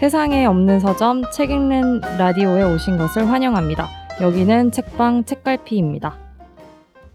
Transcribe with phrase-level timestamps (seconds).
[0.00, 3.86] 세상에 없는 서점 책 읽는 라디오에 오신 것을 환영합니다.
[4.22, 6.16] 여기는 책방 책갈피입니다.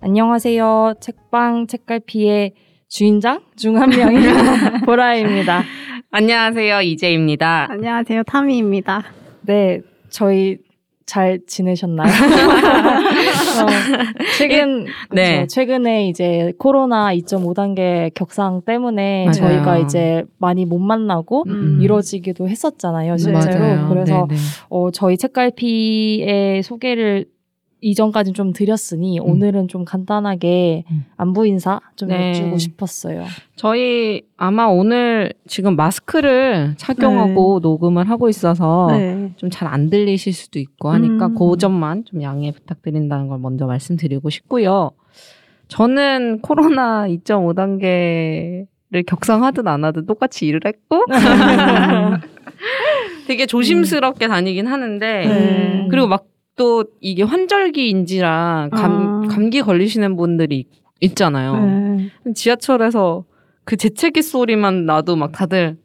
[0.01, 0.93] 안녕하세요.
[0.99, 2.53] 책방 책갈피의
[2.87, 4.21] 주인장 중 한 명인
[4.85, 5.63] 보라입니다.
[6.11, 6.81] 안녕하세요.
[6.81, 7.67] 이재입니다.
[7.71, 8.21] 안녕하세요.
[8.23, 9.03] 타미입니다.
[9.41, 10.57] 네, 저희
[11.07, 12.07] 잘 지내셨나요?
[13.63, 13.67] 어,
[14.37, 15.41] 최근 네.
[15.41, 19.33] 그쵸, 최근에 이제 코로나 2.5 단계 격상 때문에 맞아요.
[19.35, 21.79] 저희가 이제 많이 못 만나고 음.
[21.81, 23.59] 이뤄지기도 했었잖아요, 실제로.
[23.59, 23.89] 맞아요.
[23.89, 24.39] 그래서 네네.
[24.69, 27.25] 어, 저희 책갈피의 소개를
[27.81, 31.05] 이전까지 좀 드렸으니 오늘은 좀 간단하게 음.
[31.17, 32.29] 안부 인사 좀 네.
[32.29, 33.25] 여쭈고 싶었어요.
[33.55, 39.33] 저희 아마 오늘 지금 마스크를 착용하고 녹음을 하고 있어서 네.
[39.35, 41.35] 좀잘 안 들리실 수도 있고 하니까 음.
[41.35, 44.91] 그 점만 좀 양해 부탁드린다는 걸 먼저 말씀드리고 싶고요.
[45.67, 51.03] 저는 코로나 2.5 단계를 격상하든 안 하든 똑같이 일을 했고
[53.27, 55.87] 되게 조심스럽게 다니긴 하는데 네.
[55.89, 59.27] 그리고 막 또 이게 환절기인지라 감, 아.
[59.27, 60.67] 감기 걸리시는 분들이 있-
[61.01, 61.55] 있잖아요.
[61.65, 62.09] 네.
[62.33, 63.25] 지하철에서
[63.65, 65.77] 그 재채기 소리만 나도 막 다들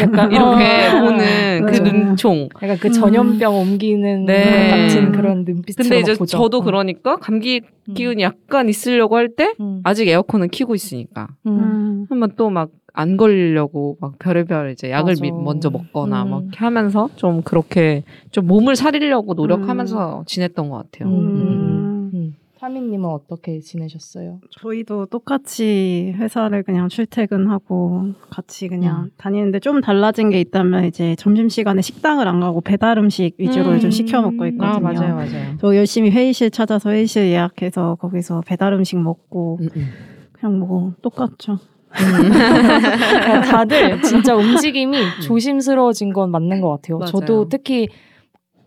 [0.00, 1.82] 약간 이렇게 어, 보는 그 맞아요.
[1.92, 2.48] 눈총.
[2.62, 2.92] 약간 그 음.
[2.92, 4.44] 전염병 옮기는 네.
[4.70, 6.38] 것 같은 그런 눈빛으로 근데 이제 막 보죠.
[6.38, 6.60] 저도 어.
[6.60, 7.94] 그러니까 감기 음.
[7.94, 9.80] 기운이 약간 있으려고 할때 음.
[9.82, 11.58] 아직 에어컨은 켜고 있으니까 음.
[11.58, 12.06] 음.
[12.08, 15.20] 한번 또 막 안 걸리려고 막 별의별 이제 약을 맞아.
[15.22, 16.30] 미- 먼저 먹거나 음.
[16.30, 21.08] 막 이렇게 하면서 좀 그렇게 좀 몸을 사리려고 노력하면서 지냈던 것 같아요.
[21.12, 21.14] 음.
[21.18, 22.10] 음.
[22.14, 22.34] 음.
[22.58, 24.40] 타미님은 어떻게 지내셨어요?
[24.62, 29.10] 저희도 똑같이 회사를 그냥 출퇴근하고 같이 그냥 음.
[29.18, 33.78] 다니는데 좀 달라진 게 있다면 이제 점심시간에 식당을 안 가고 배달 음식 위주로 음.
[33.80, 34.80] 좀 시켜 먹고 아 있거든요.
[34.80, 35.56] 맞아요, 맞아요.
[35.60, 39.86] 저 열심히 회의실 찾아서 회의실 예약해서 거기서 배달 음식 먹고 음, 음.
[40.32, 41.58] 그냥 뭐 똑같죠.
[41.96, 46.98] 그러니까 다들 진짜 움직임이 조심스러워진 건 맞는 것 같아요.
[46.98, 47.10] 맞아요.
[47.10, 47.88] 저도 특히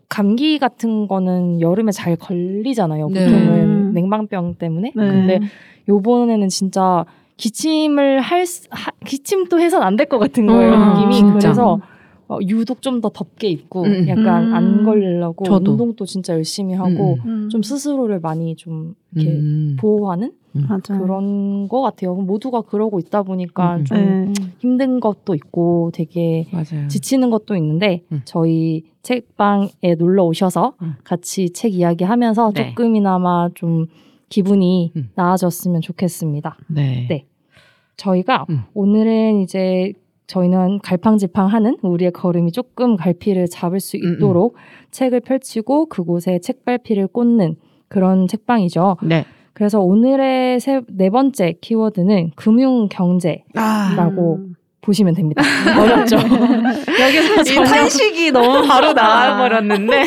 [0.08, 3.08] 감기 같은 거는 여름에 잘 걸리잖아요.
[3.10, 3.24] 네.
[3.24, 3.92] 보통은 음.
[3.94, 4.92] 냉방병 때문에.
[4.94, 5.06] 네.
[5.06, 5.40] 근데
[5.88, 7.04] 요번에는 진짜
[7.36, 11.14] 기침을 할 수- 하- 기침도 해선 안 될 것 같은 거예요 음, 느낌이.
[11.14, 11.38] 진짜.
[11.48, 11.80] 그래서
[12.30, 14.08] 어, 유독 좀 더 덥게 입고 음.
[14.08, 14.54] 약간 음.
[14.54, 15.72] 안 걸리려고 저도.
[15.72, 17.48] 운동도 진짜 열심히 하고 음.
[17.50, 19.76] 좀 스스로를 많이 좀 이렇게 음.
[19.80, 20.32] 보호하는.
[20.86, 22.14] 그런 것 같아요.
[22.16, 23.84] 모두가 그러고 있다 보니까 음.
[23.84, 24.32] 좀 네.
[24.58, 26.88] 힘든 것도 있고 되게 맞아요.
[26.88, 28.22] 지치는 것도 있는데 음.
[28.24, 30.94] 저희 책방에 놀러 오셔서 음.
[31.04, 32.70] 같이 책 이야기하면서 네.
[32.70, 33.86] 조금이나마 좀
[34.28, 35.10] 기분이 음.
[35.14, 36.56] 나아졌으면 좋겠습니다.
[36.68, 37.06] 네.
[37.08, 37.26] 네.
[37.96, 38.62] 저희가 음.
[38.74, 39.92] 오늘은 이제
[40.30, 44.54] 저희는 갈팡질팡하는 우리의 걸음이 조금 갈피를 잡을 수 음, 있도록
[44.92, 47.56] 책을 펼치고 그곳에 책발피를 꽂는
[47.88, 48.98] 그런 책방이죠.
[49.02, 49.24] 네.
[49.52, 54.54] 그래서 오늘의 세, 네 번째 키워드는 금융 경제라고 음.
[54.90, 55.42] 보시면 됩니다.
[55.78, 56.16] 어렵죠?
[56.18, 60.04] 여기서 이 탄식이 너무 바로 나와버렸는데.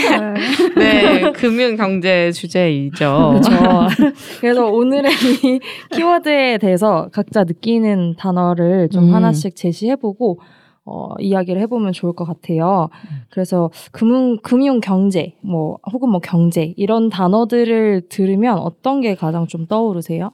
[0.76, 1.22] 네.
[1.22, 3.42] 네, 금융 경제 주제이죠.
[3.42, 4.12] 그렇죠.
[4.42, 5.12] 그래서 오늘의
[5.44, 5.60] 이
[5.92, 9.16] 키워드에 대해서 각자 느끼는 단어를 좀 음.
[9.16, 10.40] 하나씩 제시해보고
[10.86, 12.90] 어, 이야기를 해보면 좋을 것 같아요.
[13.30, 19.66] 그래서 금융 금융 경제 뭐 혹은 뭐 경제 이런 단어들을 들으면 어떤 게 가장 좀
[19.66, 20.32] 떠오르세요?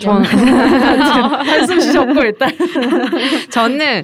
[0.00, 2.50] 전, 한숨 쉬셨고 일단
[3.50, 4.02] 저는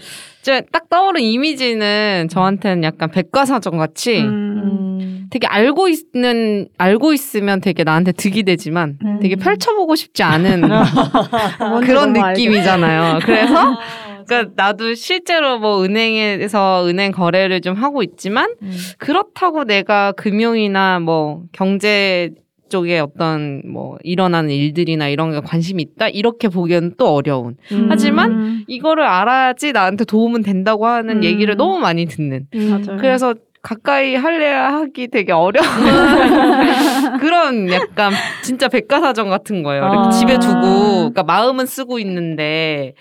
[0.73, 5.27] 딱 떠오른 이미지는 저한테는 약간 백과사전 같이 음.
[5.31, 9.19] 되게 알고 있는 알고 있으면 되게 나한테 득이 되지만 음.
[9.21, 10.63] 되게 펼쳐보고 싶지 않은
[11.85, 13.21] 그런 느낌이잖아요.
[13.23, 13.79] 그래서
[14.27, 18.73] 그러니까 나도 실제로 뭐 은행에서 은행 거래를 좀 하고 있지만 음.
[18.99, 22.31] 그렇다고 내가 금융이나 뭐 경제
[22.71, 27.89] 쪽에 어떤 뭐 일어나는 일들이나 이런 게 관심이 있다 이렇게 보기에는 또 어려운 음.
[27.91, 28.65] 하지만 음.
[28.67, 31.25] 이거를 알아야지 나한테 도움은 된다고 하는 음.
[31.25, 32.97] 얘기를 너무 많이 듣는 맞아요.
[32.99, 35.67] 그래서 가까이 할래야 하기 되게 어려운
[37.21, 39.83] 그런 약간 진짜 백과사전 같은 거예요.
[39.83, 40.11] 이렇게 아.
[40.11, 42.95] 집에 두고 그러니까 마음은 쓰고 있는데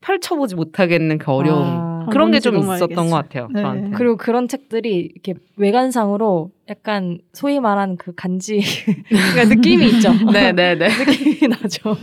[0.00, 1.97] 펼쳐보지 못하겠는 그 어려움 아.
[2.10, 2.96] 그런 게 좀 있었던 알겠어요.
[3.10, 3.48] 것 같아요.
[3.52, 3.62] 네.
[3.62, 3.90] 저한테.
[3.96, 8.60] 그리고 그런 책들이 이렇게 외관상으로 약간 소위 말하는 그 간지
[9.08, 10.12] 그러니까 느낌이 있죠.
[10.32, 10.88] 네네네.
[11.06, 11.96] 느낌이 나죠.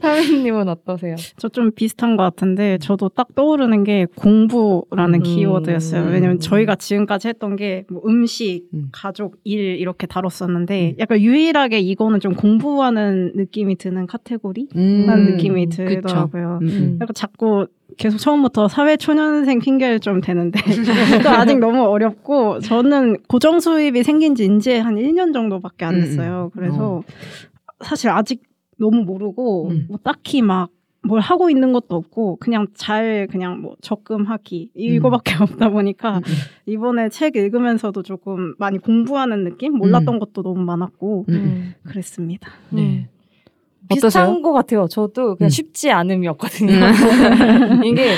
[0.00, 1.16] 타미님은 어떠세요?
[1.38, 5.22] 저 좀 비슷한 것 같은데 저도 딱 떠오르는 게 공부라는 음.
[5.22, 6.10] 키워드였어요.
[6.10, 8.88] 왜냐면 저희가 지금까지 했던 게 뭐 음식, 음.
[8.92, 10.96] 가족, 일 이렇게 다뤘었는데 음.
[10.98, 15.68] 약간 유일하게 이거는 좀 공부하는 느낌이 드는 카테고리라는 음, 느낌이.
[15.68, 16.58] 들더라고요.
[16.62, 16.98] 음, 음.
[17.00, 17.66] 약간 자꾸
[17.96, 20.60] 계속 처음부터 사회 초년생 핑계를 좀 대는데
[21.22, 26.00] 또 아직 너무 어렵고 저는 고정 수입이 생긴 지 이제 한 1년 정도밖에 안 음,
[26.00, 26.50] 됐어요.
[26.54, 27.02] 그래서
[27.80, 28.42] 사실 아직
[28.78, 29.86] 너무 모르고 음.
[29.88, 30.70] 뭐 딱히 막
[31.06, 35.42] 뭘 하고 있는 것도 없고 그냥 잘 그냥 뭐 적금하기 이거밖에 음.
[35.42, 36.20] 없다 보니까
[36.66, 41.74] 이번에 책 읽으면서도 조금 많이 공부하는 느낌 몰랐던 것도 너무 많았고 음.
[41.84, 42.50] 그랬습니다.
[42.70, 43.08] 네.
[43.86, 43.94] 음.
[43.94, 44.42] 비슷한 어떠세요?
[44.42, 44.86] 것 같아요.
[44.88, 45.48] 저도 그냥 음.
[45.48, 46.72] 쉽지 않음이었거든요.
[47.86, 48.14] 이게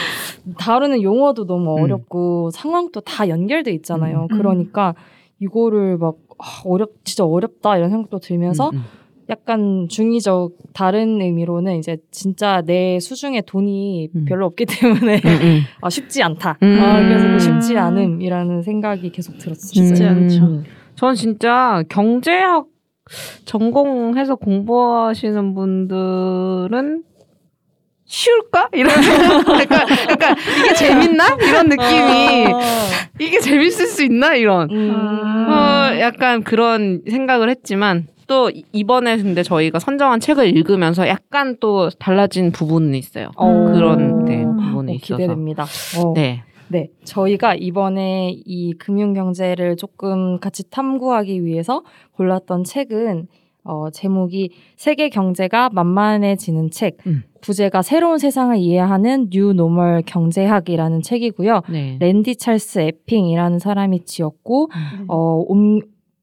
[0.58, 1.82] 다루는 용어도 너무 음.
[1.82, 4.28] 어렵고 상황도 다 연결돼 있잖아요.
[4.30, 4.36] 음.
[4.36, 4.94] 그러니까
[5.40, 8.82] 이거를 막 아, 어렵 진짜 어렵다 이런 생각도 들면서 음, 음.
[9.28, 14.24] 약간 중의적 다른 의미로는 이제 진짜 내 수중에 돈이 음.
[14.26, 15.60] 별로 없기 때문에 음, 음.
[15.82, 16.58] 아 쉽지 않다.
[16.62, 16.78] 음.
[16.80, 17.38] 아, 그래서 그 음.
[17.38, 19.86] 쉽지 않음이라는 생각이 계속 들었어요.
[19.86, 20.08] 쉽지 음.
[20.08, 20.62] 않죠.
[20.94, 22.66] 전 진짜 경제학
[23.44, 27.02] 전공해서 공부하시는 분들은
[28.06, 28.68] 쉬울까?
[28.72, 29.60] 이런 생각.
[29.60, 31.36] 약간, 약간 이게 재밌나?
[31.42, 32.60] 이런 느낌이 어.
[33.20, 34.34] 이게 재밌을 수 있나?
[34.34, 34.70] 이런.
[34.70, 34.90] 음.
[34.94, 35.90] 아.
[35.94, 41.90] 어, 약간 그런 생각을 했지만 또 이- 이번에 근데 저희가 선정한 책을 읽으면서 약간 또
[41.90, 43.30] 달라진 부분은 있어요.
[43.36, 43.72] 어.
[43.74, 45.16] 그런 네, 어, 부분이 있어서.
[45.16, 45.64] 기대됩니다.
[45.98, 46.12] 어.
[46.14, 46.42] 네.
[46.70, 51.82] 네, 저희가 이번에 이 금융 경제를 조금 같이 탐구하기 위해서
[52.12, 53.28] 골랐던 책은
[53.64, 56.96] 어, 제목이 세계 경제가 만만해지는 책.
[57.06, 57.22] 음.
[57.40, 61.62] 부제가 새로운 세상을 이해하는 new normal 경제학이라는 책이고요.
[61.70, 61.96] 네.
[62.00, 65.04] 랜디 찰스 에핑이라는 사람이 지었고 네.
[65.06, 65.80] 어, 옴,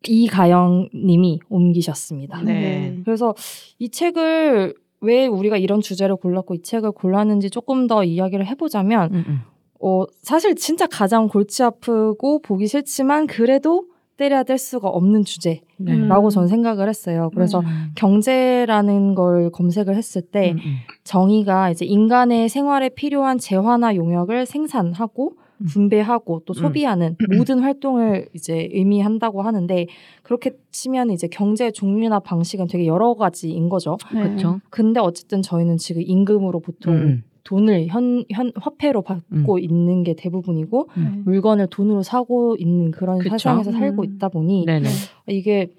[0.08, 2.42] 이가영 님이 옮기셨습니다.
[2.42, 3.00] 네.
[3.06, 3.34] 그래서
[3.80, 9.24] 이 책을 왜 우리가 이런 주제를 골랐고 이 책을 골랐는지 조금 더 이야기를 해보자면 음,
[9.28, 9.42] 음.
[9.86, 13.86] 어, 사실 진짜 가장 골치 아프고 보기 싫지만 그래도
[14.18, 15.94] 때려야 뗄 수가 없는 주제라고 네.
[15.94, 16.30] 음.
[16.32, 17.30] 저는 생각을 했어요.
[17.36, 17.92] 그래서 음.
[17.96, 20.76] 경제라는 걸 검색을 했을 때 음, 음.
[21.04, 25.66] 정의가 이제 인간의 생활에 필요한 재화나 용역을 생산하고 음.
[25.68, 26.56] 분배하고 또 음.
[26.56, 29.86] 소비하는 모든 활동을 이제 의미한다고 하는데
[30.24, 33.98] 그렇게 치면 이제 경제의 종류나 방식은 되게 여러 가지인 거죠.
[34.12, 34.24] 네.
[34.24, 34.62] 그렇죠.
[34.72, 40.90] 근데 어쨌든 저희는 지금 임금으로 보통 음, 돈을 현, 현 화폐로 받고 있는 게 대부분이고
[40.98, 41.04] 네.
[41.24, 43.38] 물건을 돈으로 사고 있는 그런 그쵸.
[43.38, 44.06] 세상에서 살고 음.
[44.06, 44.90] 있다 보니 네네.
[45.28, 45.70] 이게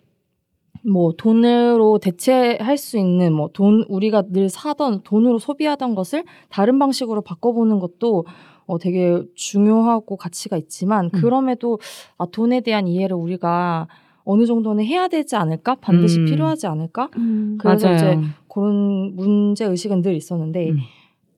[0.85, 7.21] 뭐 돈으로 대체할 수 있는 뭐 돈 우리가 늘 사던 돈으로 소비하던 것을 다른 방식으로
[7.23, 8.25] 바꿔보는 것도
[8.67, 11.11] 어 되게 중요하고 가치가 있지만 음.
[11.21, 11.81] 그럼에도
[12.19, 13.89] 아 돈에 대한 이해를 우리가
[14.25, 16.27] 어느 정도는 해야 되지 않을까 반드시 음.
[16.27, 17.59] 필요하지 않을까 음.
[17.61, 17.97] 그래서 맞아요.
[18.21, 20.77] 이제 그런 문제 의식은 늘 있었는데 음.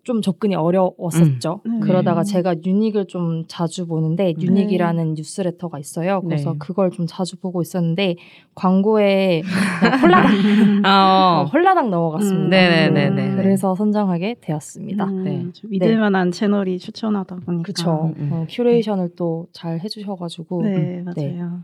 [0.08, 1.60] 좀 접근이 어려웠었죠.
[1.66, 1.80] 음.
[1.80, 2.32] 그러다가 네.
[2.32, 4.34] 제가 뉴닉을 좀 자주 보는데 네.
[4.40, 6.22] 뉴닉이라는 뉴스레터가 있어요.
[6.22, 6.58] 그래서 네.
[6.58, 8.16] 그걸 좀 자주 보고 있었는데
[8.54, 9.42] 광고에
[10.00, 12.46] 홀라당 아, 어, 홀라당 넘어갔습니다.
[12.46, 12.48] 음.
[12.48, 13.36] 네네네네.
[13.36, 15.04] 그래서 선정하게 되었습니다.
[15.04, 15.46] 음, 네.
[15.52, 17.92] 좀 믿을만한 채널이 추천하다 보니까.
[18.06, 18.30] 음, 음.
[18.32, 21.02] 어, curation을 또 잘 해주셔가지고 네, 네.
[21.02, 21.60] 맞아요.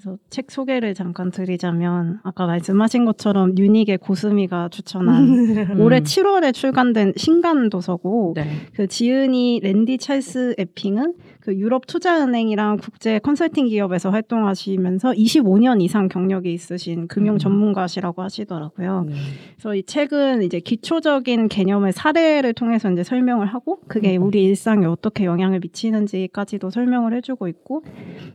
[0.00, 5.80] 그래서 책 소개를 잠깐 드리자면 아까 말씀하신 것처럼 유닉의 고수미가 추천한 음.
[5.82, 8.48] 올해 7월에 출간된 신간 도서고 네.
[8.74, 11.14] 그 지은이 랜디 찰스 에핑은
[11.48, 17.38] 그 유럽 투자은행이랑 국제 컨설팅 기업에서 활동하시면서 25년 이상 경력이 있으신 금융 음.
[17.38, 19.06] 전문가시라고 하시더라고요.
[19.08, 19.14] 네.
[19.54, 24.24] 그래서 이 책은 이제 기초적인 개념의 사례를 통해서 이제 설명을 하고 그게 음.
[24.24, 27.82] 우리 일상에 어떻게 영향을 미치는지까지도 설명을 해주고 있고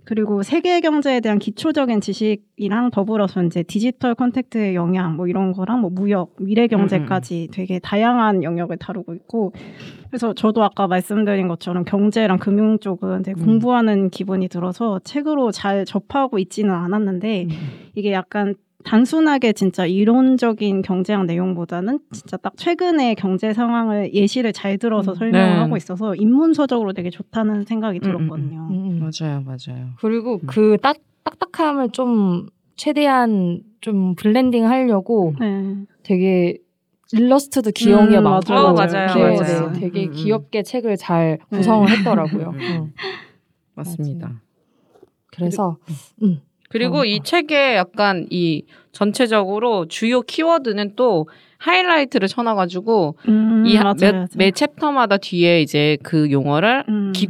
[0.06, 5.92] 그리고 세계 경제에 대한 기초적인 지식이랑 더불어서 이제 디지털 contact의 영향 뭐 이런 거랑 뭐
[5.92, 9.54] 무역, 미래 경제까지 되게 다양한 영역을 다루고 있고
[10.14, 13.46] 그래서 저도 아까 말씀드린 것처럼 경제랑 금융 쪽은 되게 음.
[13.46, 17.50] 공부하는 기분이 들어서 책으로 잘 접하고 있지는 않았는데 음.
[17.96, 18.54] 이게 약간
[18.84, 25.16] 단순하게 진짜 이론적인 경제학 내용보다는 진짜 딱 최근의 경제 상황을 예시를 잘 들어서 음.
[25.16, 25.58] 설명을 네.
[25.58, 28.68] 하고 있어서 입문서적으로 되게 좋다는 생각이 음, 음, 들었거든요.
[28.70, 29.00] 음, 음.
[29.00, 29.88] 맞아요, 맞아요.
[30.00, 30.42] 그리고 음.
[30.46, 35.76] 그 딱, 딱딱함을 좀 최대한 좀 blending 하려고 네.
[36.04, 36.60] 되게
[37.14, 38.66] 일러스트도 귀여운 게 음, 많고 맞아요.
[38.68, 39.72] 어, 맞아요, 귀여워, 맞아요.
[39.72, 40.12] 네, 되게 음, 음.
[40.14, 41.58] 귀엽게 책을 잘 네.
[41.58, 42.50] 구성을 했더라고요.
[42.50, 42.72] 음, 음.
[42.72, 42.94] 음.
[43.76, 44.42] 맞습니다.
[45.28, 45.78] 그래서
[46.24, 46.42] 음.
[46.70, 47.24] 그리고 어, 이 어.
[47.24, 51.28] 책에 약간 이 전체적으로 주요 키워드는 또
[51.60, 54.26] 하이라이트를 쳐놔가지고 음, 이 맞아요, 매, 맞아요.
[54.36, 57.12] 매 챕터마다 뒤에 이제 그 용어를 음.
[57.16, 57.30] 깊-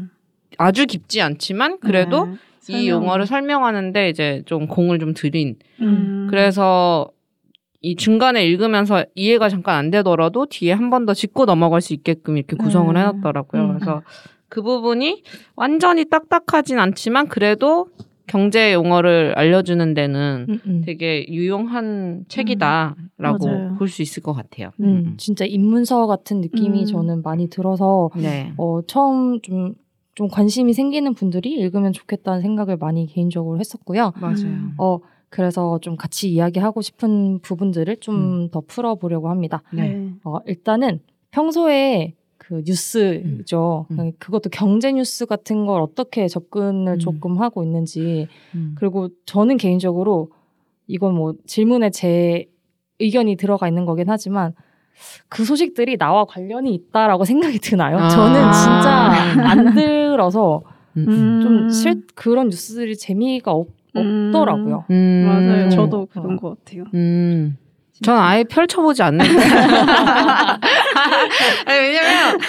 [0.57, 2.33] 아주 깊지 않지만 그래도 네.
[2.69, 2.89] 이 설명.
[3.03, 6.27] 용어를 설명하는데 이제 좀 공을 좀 들인 음.
[6.29, 7.09] 그래서
[7.83, 12.37] 이 중간에 읽으면서 이해가 잠깐 안 되더라도 뒤에 한 번 더 짚고 넘어갈 수 있게끔
[12.37, 13.01] 이렇게 구성을 네.
[13.01, 13.61] 해놨더라고요.
[13.61, 13.73] 음.
[13.75, 14.01] 그래서
[14.47, 15.23] 그 부분이
[15.55, 17.87] 완전히 딱딱하진 않지만 그래도
[18.25, 20.81] 경제 용어를 알려주는 데는 음, 음.
[20.85, 23.75] 되게 유용한 책이다라고 맞아요.
[23.77, 24.69] 볼수 있을 것 같아요.
[24.79, 26.85] 음, 진짜 입문서 같은 느낌이 음.
[26.85, 28.53] 저는 많이 들어서 네.
[28.57, 29.73] 어, 처음 좀,
[30.15, 34.13] 좀 관심이 생기는 분들이 읽으면 좋겠다는 생각을 많이 개인적으로 했었고요.
[34.21, 34.35] 맞아요.
[34.45, 34.73] 음.
[34.77, 34.99] 어,
[35.33, 39.63] 그래서 좀 같이 이야기하고 싶은 부분들을 좀더 풀어보려고 합니다.
[39.73, 39.89] 네.
[39.89, 40.11] 네.
[40.23, 40.99] 어, 일단은
[41.31, 43.87] 평소에 그 뉴스죠.
[43.89, 43.99] 음.
[43.99, 44.11] 음.
[44.19, 46.99] 그것도 경제 뉴스 같은 걸 어떻게 접근을 음.
[46.99, 48.75] 조금 하고 있는지 음.
[48.77, 50.29] 그리고 저는 개인적으로
[50.85, 52.45] 이건 뭐 질문에 제
[52.99, 54.53] 의견이 들어가 있는 거긴 하지만
[55.29, 57.97] 그 소식들이 나와 관련이 있다라고 생각이 드나요?
[57.97, 58.07] 아.
[58.07, 60.61] 저는 진짜 안 들어서
[60.95, 61.05] 음.
[61.07, 61.41] 음.
[61.41, 63.82] 좀 실, 그런 뉴스들이 재미가 없, 음.
[63.93, 64.85] 없더라고요.
[64.89, 65.25] 음.
[65.27, 65.69] 맞아요.
[65.69, 66.07] 저도 어.
[66.11, 66.85] 그런 것 같아요.
[66.93, 67.57] 음.
[68.01, 69.29] 전 아예 펼쳐보지 않는데.
[71.65, 72.39] 아니, 왜냐면,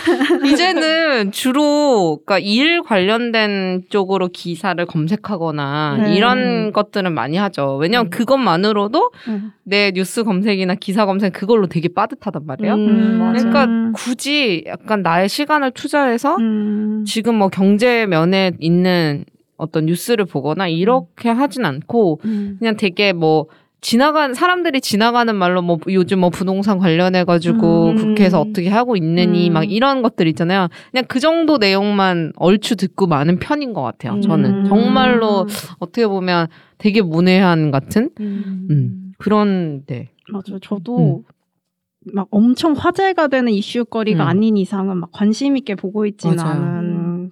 [0.46, 6.14] 이제는 주로, 그니까 일 관련된 쪽으로 기사를 검색하거나, 네.
[6.14, 7.76] 이런 것들은 많이 하죠.
[7.76, 8.10] 왜냐면 음.
[8.10, 9.52] 그것만으로도 음.
[9.64, 12.74] 내 뉴스 검색이나 기사 검색 그걸로 되게 빠듯하단 말이에요.
[12.74, 13.32] 음, 맞아요.
[13.34, 13.92] 그러니까 음.
[13.94, 17.04] 굳이 약간 나의 시간을 투자해서 음.
[17.06, 19.24] 지금 뭐 경제 면에 있는
[19.56, 22.56] 어떤 뉴스를 보거나 이렇게 하진 않고 음.
[22.58, 23.46] 그냥 되게 뭐
[23.84, 27.96] 지나간 사람들이 지나가는 말로 뭐 요즘 뭐 부동산 관련해 가지고 음.
[27.96, 29.52] 국회에서 어떻게 하고 있느니 음.
[29.52, 30.68] 막 이런 것들 있잖아요.
[30.90, 34.22] 그냥 그 정도 내용만 얼추 듣고 많은 편인 것 같아요.
[34.22, 34.64] 저는 음.
[34.64, 35.46] 정말로
[35.80, 36.46] 어떻게 보면
[36.78, 38.68] 되게 문외한 같은 음.
[38.70, 40.08] 음, 그런 네.
[40.30, 40.58] 맞아요.
[40.62, 41.24] 저도
[42.12, 44.28] 막 엄청 화제가 되는 이슈거리가 음.
[44.28, 46.40] 아닌 이상은 막 관심 있게 보고 있지는.
[46.40, 47.30] 않은.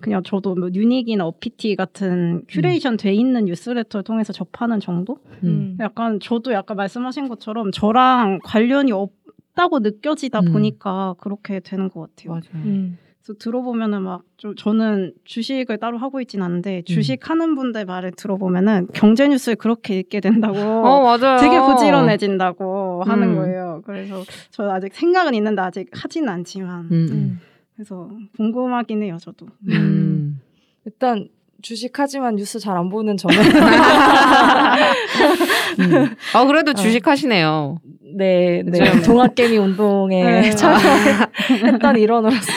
[0.00, 5.18] 그냥 저도 뭐 뉴닉이나 어피티 같은 큐레이션 돼 있는 뉴스레터를 통해서 접하는 정도?
[5.44, 5.76] 음.
[5.80, 10.52] 약간 저도 약간 말씀하신 것처럼 저랑 관련이 없다고 느껴지다 음.
[10.52, 12.30] 보니까 그렇게 되는 것 같아요.
[12.30, 12.64] 맞아요.
[12.66, 12.98] 음.
[13.22, 18.86] 그래서 들어보면은 막 좀 저는 주식을 따로 하고 있진 않은데 주식 하는 분들 말을 들어보면은
[18.94, 20.54] 경제 뉴스를 그렇게 읽게 된다고
[20.86, 21.38] 어 맞아요.
[21.40, 23.34] 되게 부지런해진다고 하는 음.
[23.34, 23.82] 거예요.
[23.84, 27.40] 그래서 저 아직 생각은 있는데 아직 하진 않지만 음, 음.
[27.78, 29.18] 그래서 궁금하긴 해요.
[29.20, 29.46] 저도.
[29.68, 29.72] 음.
[29.72, 30.40] 음.
[30.84, 31.28] 일단
[31.62, 33.36] 주식하지만 뉴스 잘 안 보는 저는
[35.78, 36.14] 음.
[36.34, 37.78] 아 그래도 주식 하시네요.
[38.16, 38.80] 네, 네.
[39.06, 40.50] 동학개미 운동에 네.
[40.56, 42.52] 참여했던 일원으로서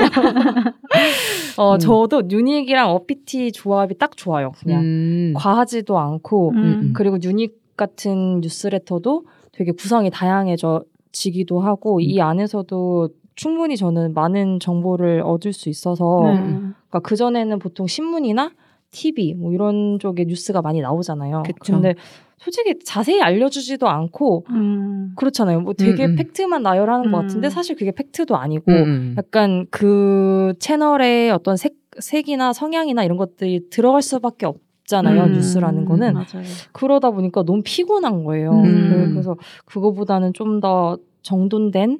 [1.57, 1.79] 어 음.
[1.79, 4.53] 저도 유닉이랑 어피티 조합이 딱 좋아요.
[4.63, 5.33] 그냥 음.
[5.35, 6.93] 과하지도 않고 음.
[6.95, 12.01] 그리고 유닉 같은 뉴스레터도 되게 구성이 다양해지기도 하고 음.
[12.01, 13.09] 이 안에서도
[13.41, 16.39] 충분히 저는 많은 정보를 얻을 수 있어서 네.
[16.43, 18.51] 그러니까 그 전에는 보통 신문이나
[18.91, 21.41] TV 뭐 이런 쪽에 뉴스가 많이 나오잖아요.
[21.43, 21.73] 그쵸.
[21.73, 21.95] 근데
[22.37, 25.13] 솔직히 자세히 알려주지도 않고 음.
[25.15, 25.61] 그렇잖아요.
[25.61, 26.15] 뭐 되게 음, 음.
[26.17, 27.21] 팩트만 나열하는 것 음.
[27.21, 29.15] 같은데 사실 그게 팩트도 아니고 음.
[29.17, 35.23] 약간 그 채널의 어떤 색, 색이나 성향이나 이런 것들이 들어갈 수밖에 없 잖아요.
[35.23, 35.31] 음.
[35.33, 36.43] 뉴스라는 거는 맞아요.
[36.73, 38.51] 그러다 보니까 너무 피곤한 거예요.
[38.51, 38.89] 음.
[38.89, 41.99] 그- 그래서 그거보다는 좀 더 정돈된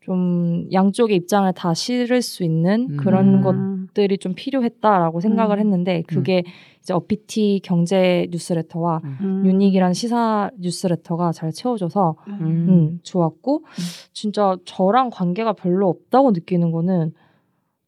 [0.00, 2.96] 좀 양쪽의 입장을 다 실을 수 있는 음.
[2.96, 3.80] 그런 것 음.
[3.90, 5.60] 것들이 좀 필요했다라고 생각을 음.
[5.60, 6.42] 했는데 그게
[6.80, 9.42] 이제 어피티 경제 뉴스레터와 음.
[9.44, 12.40] 유닉이란 시사 뉴스레터가 잘 채워져서 음.
[12.40, 13.64] 음, 좋았고
[14.12, 17.12] 진짜 저랑 관계가 별로 없다고 느끼는 거는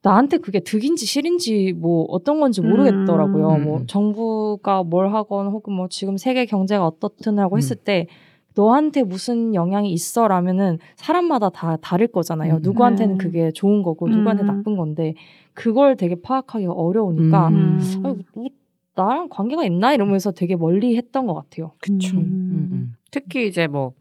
[0.03, 3.49] 나한테 그게 득인지 실인지 뭐 어떤 건지 모르겠더라고요.
[3.55, 3.65] 음.
[3.65, 7.59] 뭐 정부가 뭘 하건 혹은 뭐 지금 세계 경제가 어떻든 하고 음.
[7.59, 8.09] 했을 때
[8.55, 12.57] 너한테 무슨 영향이 있어 라면은 사람마다 다 다를 거잖아요.
[12.57, 12.59] 음.
[12.63, 13.25] 누구한테는 네.
[13.25, 14.47] 그게 좋은 거고 누구한테 음.
[14.47, 15.15] 나쁜 건데
[15.55, 17.81] 그걸 되게 파악하기가 어려우니까 음.
[18.05, 18.47] 아유, 뭐
[18.95, 21.73] 나랑 관계가 있나 이러면서 되게 멀리 했던 것 같아요.
[21.81, 22.17] 그쵸.
[22.17, 22.21] 음.
[22.21, 22.95] 음, 음.
[23.11, 23.93] 특히 이제 뭐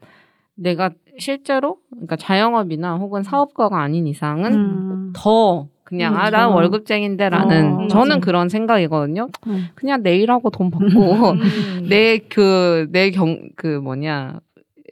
[0.56, 5.14] 내가 실제로 그러니까 자영업이나 혹은 사업가가 아닌 이상은 음.
[5.16, 6.38] 더 그냥 아 그쵸.
[6.38, 8.20] 나 월급쟁인데라는 어, 저는 맞아.
[8.26, 9.28] 그런 생각이거든요.
[9.48, 9.68] 음.
[9.76, 11.40] 그냥 내일 하고 돈 받고 음.
[11.90, 14.40] 내그 내 경 그 뭐냐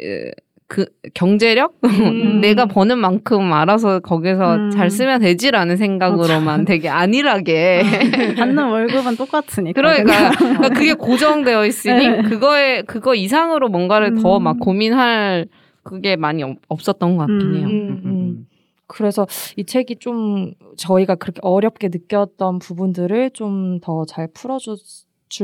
[0.01, 0.31] 에,
[0.67, 2.41] 그 경제력 음.
[2.41, 4.69] 내가 버는 만큼 알아서 거기서 음.
[4.71, 7.81] 잘 쓰면 되지라는 생각으로만 되게 안일하게
[8.37, 9.81] 받는 월급은 똑같으니까.
[9.81, 12.21] 그러니까, 그러니까 그게 고정되어 있으니 네.
[12.23, 14.43] 그거에 그거 이상으로 뭔가를 더 음.
[14.43, 15.47] 막 고민할
[15.81, 17.55] 그게 많이 없- 없었던 것 같긴 음.
[17.55, 18.48] 해요.
[18.89, 24.77] 그래서 이 책이 좀 저희가 그렇게 어렵게 느꼈던 부분들을 좀 더 잘 풀어줄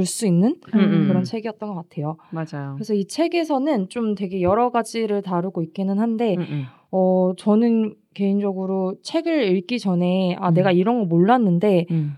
[0.06, 1.08] 수 있는 음, 음.
[1.08, 2.18] 그런 책이었던 것 같아요.
[2.32, 2.74] 맞아요.
[2.76, 6.64] 그래서 이 책에서는 좀 되게 여러 가지를 다루고 있기는 한데, 음, 음.
[6.92, 10.54] 어, 저는 개인적으로 책을 읽기 전에, 아, 음.
[10.56, 12.16] 내가 이런 거 몰랐는데, 음.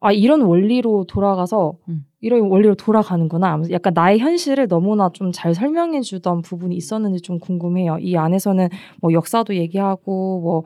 [0.00, 2.06] 아, 이런 원리로 돌아가서, 음.
[2.22, 3.60] 이런 원리로 돌아가는구나.
[3.70, 7.98] 약간 나의 현실을 너무나 좀 잘 설명해 주던 부분이 있었는지 좀 궁금해요.
[7.98, 8.68] 이 안에서는
[9.00, 10.62] 뭐 역사도 얘기하고, 뭐,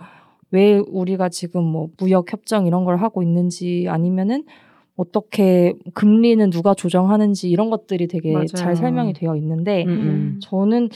[0.51, 4.45] 왜 우리가 지금 뭐 무역 협정 이런 걸 하고 있는지 아니면은
[4.97, 8.47] 어떻게 금리는 누가 조정하는지 이런 것들이 되게 맞아요.
[8.47, 10.41] 잘 설명이 되어 있는데 음, 음.
[10.43, 10.89] 저는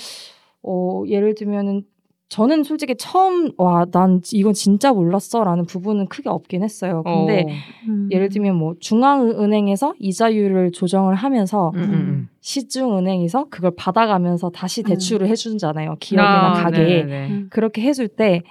[0.63, 1.83] 어 예를 들면은
[2.31, 7.03] 저는 솔직히 처음 와 난 이건 진짜 몰랐어라는 부분은 크게 없긴 했어요.
[7.05, 7.47] 근데 어.
[7.89, 8.09] 음.
[8.11, 12.29] 예를 들면 뭐 중앙은행에서 이자율을 조정을 하면서 음, 음, 음.
[12.41, 14.87] 시중은행에서 그걸 받아가면서 다시 음.
[14.87, 15.97] 대출을 해주잖아요.
[16.01, 17.29] 기업이나 아, 가게에 네네네.
[17.29, 17.47] 음.
[17.51, 18.43] 그렇게 해줄 때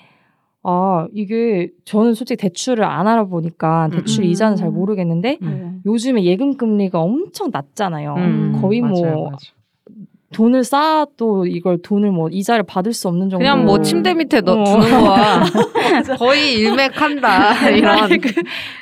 [0.61, 4.29] 아 이게 저는 솔직히 대출을 안 알아보니까 대출 음.
[4.29, 5.81] 이자는 잘 모르겠는데 음.
[5.83, 5.89] 네.
[5.89, 8.15] 요즘에 예금 금리가 엄청 낮잖아요.
[8.17, 9.37] 음, 거의 뭐 맞아요, 맞아요.
[10.33, 13.39] 돈을 쌓아도 이걸 돈을 뭐 이자를 받을 수 없는 정도.
[13.39, 14.63] 그냥 뭐 침대 밑에 넣 어.
[14.63, 15.43] 두는 거야.
[16.19, 17.69] 거의 일맥한다.
[17.71, 18.29] 이런 그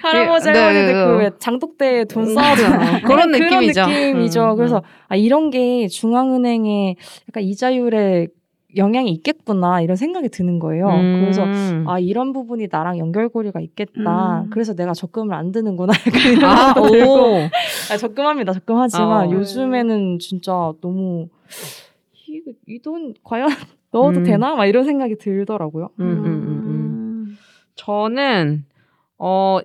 [0.02, 1.06] 할아버지 네, 할머니들 네.
[1.06, 2.62] 그왜 장독대에 돈 쌓아도
[3.08, 3.86] 그런 느낌이죠.
[3.88, 4.52] 느낌이죠.
[4.52, 4.82] 음, 그래서 음.
[5.08, 6.98] 아 이런 게 중앙은행의
[7.30, 8.28] 약간 이자율에
[8.76, 10.90] 영향이 있겠구나 이런 생각이 드는 거예요.
[10.90, 11.22] 음.
[11.22, 11.46] 그래서
[11.88, 14.42] 아 이런 부분이 나랑 연결고리가 있겠다.
[14.42, 14.50] 음.
[14.50, 15.94] 그래서 내가 적금을 안 드는구나.
[16.06, 17.14] 약간 이런 아, 들고.
[17.14, 17.38] 오.
[17.92, 18.52] 아, 적금합니다.
[18.54, 19.32] 적금하지만 어.
[19.32, 21.30] 요즘에는 진짜 너무
[22.68, 23.48] 이돈 과연
[23.92, 24.24] 넣어도 음.
[24.24, 24.56] 되나?
[24.56, 25.90] 막 이런 생각이 들더라고요.
[26.00, 27.38] 음, 음, 음, 음.
[27.76, 28.66] 저는
[29.18, 29.60] 어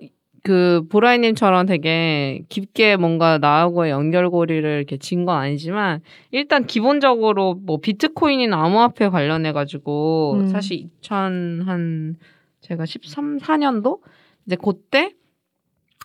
[0.45, 8.61] 그 보라이님처럼 되게 깊게 뭔가 나하고의 연결고리를 이렇게 진 건 아니지만 일단 기본적으로 뭐 비트코인이나
[8.61, 10.47] 암호화폐 관련해 가지고 음.
[10.47, 12.17] 사실 2000 한
[12.59, 14.01] 제가 13, 4년도
[14.45, 15.13] 이제 그때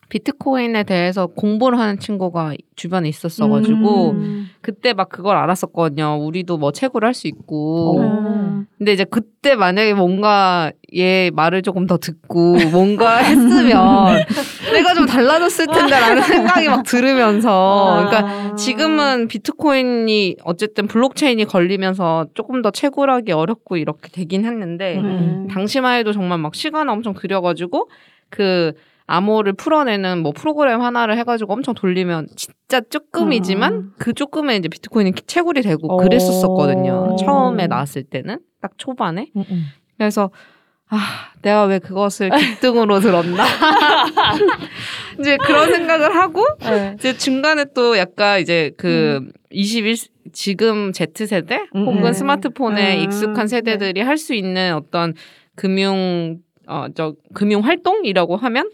[0.08, 4.50] 비트코인에 대해서 공부를 하는 친구가 주변에 있었어가지고 음.
[4.62, 6.18] 그때 막 그걸 알았었거든요.
[6.20, 8.00] 우리도 뭐 채굴을 할 수 있고.
[8.00, 8.64] 어.
[8.78, 14.24] 근데 이제 그때 만약에 뭔가 얘 말을 조금 더 듣고 뭔가 했으면
[14.72, 18.08] 내가 좀 달라졌을 텐데라는 생각이 막 들으면서 아.
[18.08, 25.48] 그러니까 지금은 비트코인이 어쨌든 블록체인이 걸리면서 조금 더 채굴하기 어렵고 이렇게 되긴 했는데 음.
[25.50, 27.90] 당시만 해도 정말 막 시간 엄청 들여가지고
[28.30, 28.72] 그
[29.08, 33.92] 암호를 풀어내는 뭐 프로그램 하나를 해가지고 엄청 돌리면 진짜 조금이지만 음.
[33.98, 35.96] 그 조금에 이제 비트코인이 채굴이 되고 어.
[35.96, 37.16] 그랬었었거든요.
[37.18, 39.30] 처음에 나왔을 때는 딱 초반에.
[39.34, 39.64] 음, 음.
[39.96, 40.30] 그래서
[40.90, 40.98] 아
[41.40, 43.44] 내가 왜 그것을 깃등으로 들었나
[45.18, 46.94] 이제 그런 생각을 하고 네.
[46.98, 52.12] 이제 중간에 또 약간 이제 그21 지금 Z 세대 음, 혹은 음.
[52.12, 53.04] 스마트폰에 음.
[53.04, 55.14] 익숙한 세대들이 할수 있는 어떤
[55.56, 58.70] 금융 어저 금융 활동이라고 하면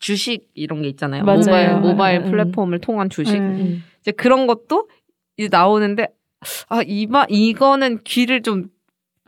[0.00, 1.24] 주식 이런 게 있잖아요.
[1.24, 1.38] 맞아요.
[1.38, 2.30] 모바일 모바일 음, 음.
[2.30, 3.82] 플랫폼을 통한 주식 음.
[4.00, 4.88] 이제 그런 것도
[5.36, 6.08] 이제 나오는데
[6.68, 8.68] 아 이마 이거는 귀를 좀귀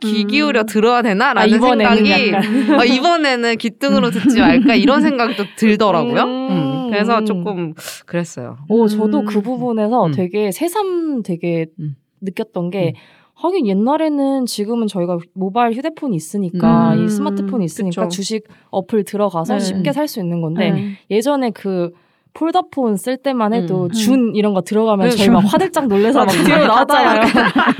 [0.03, 0.27] 음.
[0.27, 2.73] 기울여 들어야 아, 되나라는 이번에는 생각이.
[2.73, 6.21] 어, 이번에는 귀등으로 듣지 말까 이런 생각이 또 들더라고요.
[6.23, 6.51] 음.
[6.51, 7.73] 음, 그래서 조금
[8.05, 8.57] 그랬어요.
[8.69, 9.25] 오, 저도 음.
[9.25, 10.11] 그 부분에서 음.
[10.11, 11.95] 되게 새삼 되게 음.
[12.21, 12.93] 느꼈던 게
[13.41, 17.05] 하긴 옛날에는 지금은 저희가 모바일 휴대폰이 있으니까 음.
[17.05, 18.15] 이 스마트폰이 있으니까 그쵸.
[18.15, 19.59] 주식 어플 들어가서 네.
[19.59, 20.91] 쉽게 살 수 있는 건데 네.
[21.09, 21.91] 예전에 그
[22.33, 23.89] 폴더폰 쓸 때만 해도 음.
[23.91, 26.43] 준 이런 거 들어가면 네, 저희 막 화들짝 놀래서 막 맞아요.
[26.45, 27.21] 뒤로 나왔잖아요.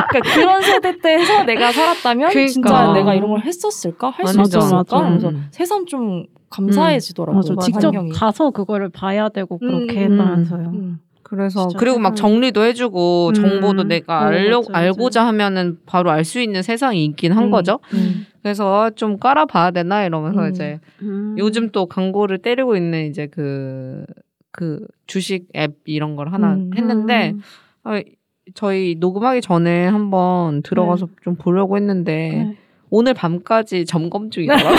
[0.09, 2.51] 그러니까 그런 세대 때 해서 내가 살았다면 그러니까.
[2.51, 4.09] 진짜 내가 이런 걸 했었을까?
[4.09, 4.83] 할 수 있었을까?
[5.07, 5.47] 그래서 음.
[5.51, 7.37] 새삼 좀 감사해지더라고요.
[7.55, 7.55] 맞아.
[7.65, 8.11] 직접 환경이.
[8.11, 10.71] 가서 그거를 봐야 되고 그렇게 음, 했다면서요.
[11.31, 11.37] 음.
[11.37, 12.15] 그래서 그리고 막.
[12.15, 13.33] 정리도 해주고 음.
[13.33, 14.61] 정보도 내가 어, 알려.
[14.71, 17.51] 알고자 하면은 바로 알 수 있는 세상이 있긴 한 음.
[17.51, 17.79] 거죠.
[17.93, 18.25] 음.
[18.43, 20.49] 그래서 좀 깔아봐야 되나 이러면서 음.
[20.51, 21.35] 이제 음.
[21.37, 24.05] 요즘 또 광고를 때리고 있는 이제 그,
[24.51, 26.71] 그 주식 앱 이런 걸 하나 음.
[26.75, 27.41] 했는데, 음.
[27.83, 28.01] 아,
[28.53, 32.57] 저희 녹음하기 전에 한번 들어가서 좀 보려고 했는데, 네.
[32.93, 34.75] 오늘 밤까지 점검 중이더라고요.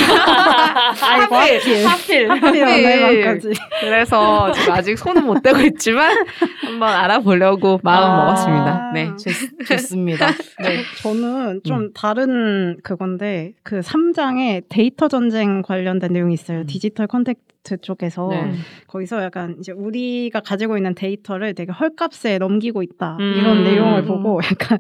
[1.03, 3.53] 아이고 하필 하필 하필 오늘 밤까지.
[3.81, 6.15] 그래서 지금 아직 손은 못 대고 있지만,
[6.61, 8.25] 한번 알아보려고 마음 아.
[8.25, 8.91] 먹었습니다.
[8.93, 9.07] 네.
[9.17, 10.27] 좋, 좋습니다.
[10.63, 10.83] 네.
[11.03, 16.59] 저는 좀 다른 그건데 그 3장에 데이터 전쟁 관련된 내용이 있어요.
[16.61, 16.67] 음.
[16.67, 18.53] 디지털 contact 쪽에서 네.
[18.89, 23.35] 거기서 약간 이제 우리가 가지고 있는 데이터를 되게 헐값에 넘기고 있다 음.
[23.39, 24.07] 이런 내용을 음.
[24.07, 24.79] 보고 약간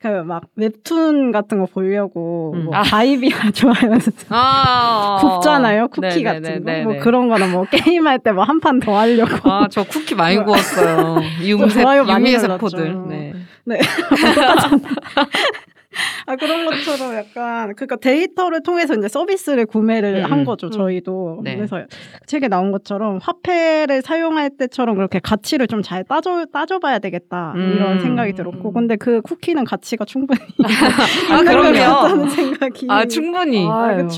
[0.00, 2.64] 그막 웹툰 같은 거 보려고 음.
[2.64, 2.82] 뭐 아.
[2.82, 3.98] 바이비가 좋아요.
[4.30, 6.60] 아, 굽잖아요 쿠키 네네네네네.
[6.62, 6.90] 같은 거.
[6.92, 9.50] 뭐 그런 거나 뭐 게임 할 때 뭐 한 판 더 하려고.
[9.50, 11.16] 아, 저 쿠키 많이 구웠어요.
[11.42, 12.38] 유미세, 유미의.
[12.40, 12.96] 세포들.
[13.08, 13.32] 네.
[16.26, 20.70] 아 그런 것처럼 약간 그러니까 데이터를 통해서 이제 서비스를 구매를 음, 한 거죠 음.
[20.70, 21.56] 저희도 네.
[21.56, 21.82] 그래서
[22.26, 27.72] 책에 나온 것처럼 화폐를 사용할 때처럼 그렇게 가치를 좀 잘 따져 따져봐야 되겠다 음.
[27.74, 30.38] 이런 생각이 들었고 근데 그 쿠키는 가치가 충분히
[31.30, 32.28] 아, 그럼요.
[32.28, 33.66] 생각이 아, 충분히.
[33.66, 34.08] 아, 음.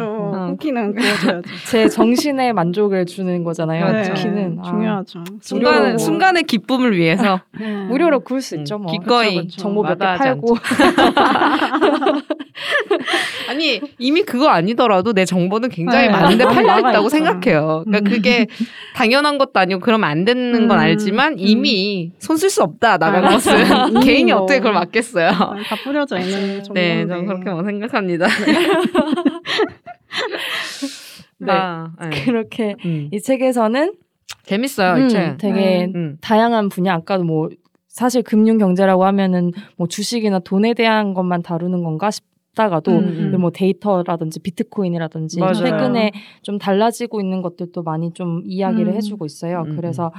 [0.50, 3.86] 쿠키는 구워줘야죠 제 정신의 만족을 주는 거잖아요.
[3.86, 4.12] 그렇죠.
[4.14, 5.98] 쿠키는 아, 중요하죠 순간.
[5.98, 7.40] 순간의 기쁨을 위해서.
[7.58, 7.84] 네.
[7.86, 8.78] 무료로 구울 수 음, 있죠.
[8.78, 8.90] 뭐.
[8.92, 9.56] 기꺼이 그쵸, 그쵸.
[9.62, 10.56] 정보 몇 개 팔고.
[13.48, 16.12] 아니, 이미 그거 아니더라도 내 정보는 굉장히 네.
[16.12, 17.08] 많은데 팔려 있다고 나가 있죠.
[17.08, 17.84] 생각해요.
[17.86, 18.04] 그러니까 음.
[18.04, 18.46] 그게
[18.94, 20.82] 당연한 것도 아니고 그러면 안 되는 건 음.
[20.82, 23.54] 알지만 이미 손 쓸 수 없다, 나간 아, 것은.
[24.02, 24.42] 개인이 뭐.
[24.42, 25.28] 어떻게 그걸 맡겠어요.
[25.28, 28.26] 아, 다 뿌려져 있는 정보인데 네, 저는 그렇게 생각합니다.
[31.38, 31.52] 네.
[31.52, 32.24] 아, 네.
[32.24, 33.08] 그렇게 음.
[33.12, 33.94] 이 책에서는
[34.44, 35.38] 재밌어요, 음, 이 책.
[35.38, 36.16] 되게 음.
[36.20, 37.48] 다양한 분야 아까도 뭐
[37.92, 43.50] 사실 금융 경제라고 하면은 뭐 주식이나 돈에 대한 것만 다루는 건가 싶 있다가도 음, 뭐
[43.50, 45.54] 데이터라든지 비트코인이라든지 맞아요.
[45.54, 48.96] 최근에 좀 달라지고 있는 것들도 많이 좀 이야기를 음.
[48.96, 49.64] 해주고 있어요.
[49.66, 50.12] 음, 그래서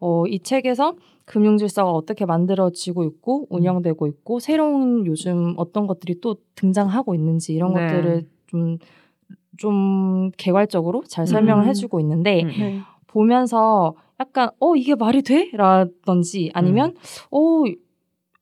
[0.00, 6.36] 어, 이 책에서 금융 질서가 어떻게 만들어지고 있고 운영되고 있고 새로운 요즘 어떤 것들이 또
[6.54, 7.86] 등장하고 있는지 이런 네.
[7.86, 11.68] 것들을 좀좀 개괄적으로 잘 설명을 음.
[11.68, 12.48] 해주고 있는데 음.
[12.48, 12.80] 네.
[13.20, 15.50] 보면서 약간 어 이게 말이 돼?
[15.54, 16.94] 라든지 아니면
[17.30, 17.64] 어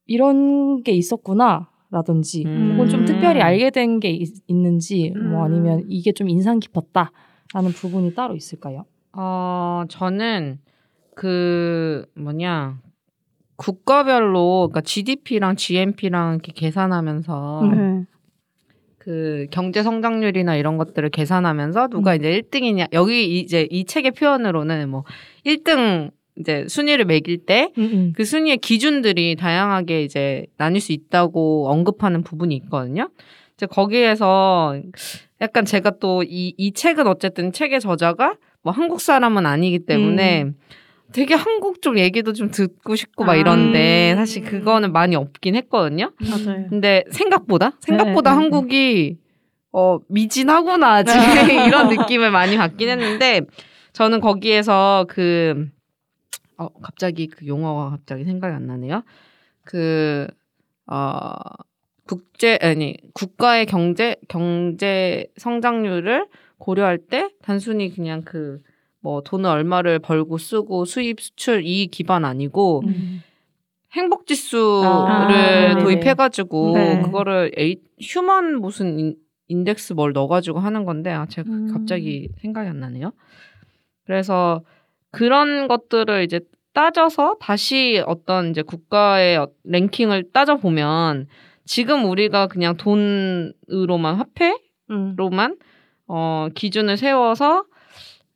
[0.06, 2.72] 이런 게 있었구나 라든지 음.
[2.72, 5.44] 혹은 좀 특별히 알게 된 게 있는지 뭐 음.
[5.44, 7.12] 아니면 이게 좀 인상 깊었다
[7.52, 8.84] 라는 부분이 따로 있을까요?
[9.12, 10.58] 어, 저는
[11.14, 12.80] 그 뭐냐
[13.54, 18.04] 국가별로 그러니까 GDP랑 GNP랑 이렇게 계산하면서 네.
[19.04, 22.16] 그 경제 성장률이나 이런 것들을 계산하면서 누가 음.
[22.16, 25.04] 이제 1등이냐 여기 이제 이 책의 표현으로는 뭐
[25.44, 27.70] 1등 이제 순위를 매길 때
[28.16, 33.10] 그 순위의 기준들이 다양하게 이제 나뉠 수 있다고 언급하는 부분이 있거든요.
[33.56, 34.80] 이제 거기에서
[35.40, 40.46] 약간 제가 또 이 이 책은 어쨌든 책의 저자가 뭐 한국 사람은 아니기 때문에
[41.14, 43.36] 되게 한국 쪽 얘기도 좀 듣고 싶고 막 아.
[43.36, 46.12] 이런데 사실 그거는 많이 없긴 했거든요.
[46.20, 46.66] 맞아요.
[46.68, 49.18] 근데 생각보다 생각보다 네, 네, 한국이
[49.72, 51.12] 어 미진하구나 아직
[51.68, 53.42] 이런 느낌을 많이 받긴 했는데
[53.92, 55.68] 저는 거기에서 그
[56.56, 59.02] 어, 갑자기 그 용어가 갑자기 생각이 안 나네요.
[59.64, 60.26] 그,
[60.86, 61.32] 어,
[62.06, 68.60] 국제, 아니, 국가의 경제, 경제 성장률을 고려할 때 단순히 그냥 그,
[69.04, 73.22] 뭐, 돈을 얼마를 벌고 쓰고 수입, 수출 이 기반 아니고 음.
[73.92, 75.78] 행복 지수를 아.
[75.78, 77.02] 도입해가지고 네.
[77.02, 79.14] 그거를 에이, 휴먼 무슨 인,
[79.48, 81.68] 인덱스 뭘 넣어가지고 하는 건데 아 제가 음.
[81.70, 83.12] 갑자기 생각이 안 나네요.
[84.06, 84.62] 그래서
[85.10, 86.40] 그런 것들을 이제
[86.72, 91.28] 따져서 다시 어떤 이제 국가의 어- 랭킹을 따져 보면
[91.66, 95.56] 지금 우리가 그냥 돈으로만 화폐로만 음.
[96.08, 97.64] 어 기준을 세워서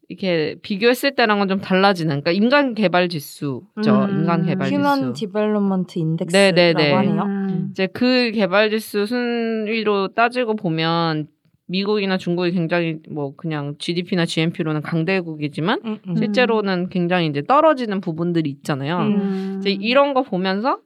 [0.08, 3.62] 이렇게 비교했을 때랑은 좀 달라지는 그러니까 인간 개발 지수죠.
[3.76, 4.10] 음.
[4.10, 5.26] 인간 개발 human 지수.
[5.26, 6.92] development index라고 네네네.
[6.92, 7.22] 하네요.
[7.22, 7.68] 음.
[7.70, 11.28] 이제 그 개발 지수 순위로 따지고 보면
[11.66, 16.16] 미국이나 중국이 굉장히 뭐 그냥 GDP나 GNP로는 강대국이지만 음, 음.
[16.16, 18.98] 실제로는 굉장히 이제 떨어지는 부분들이 있잖아요.
[19.00, 19.56] 음.
[19.60, 20.78] 이제 이런 거 보면서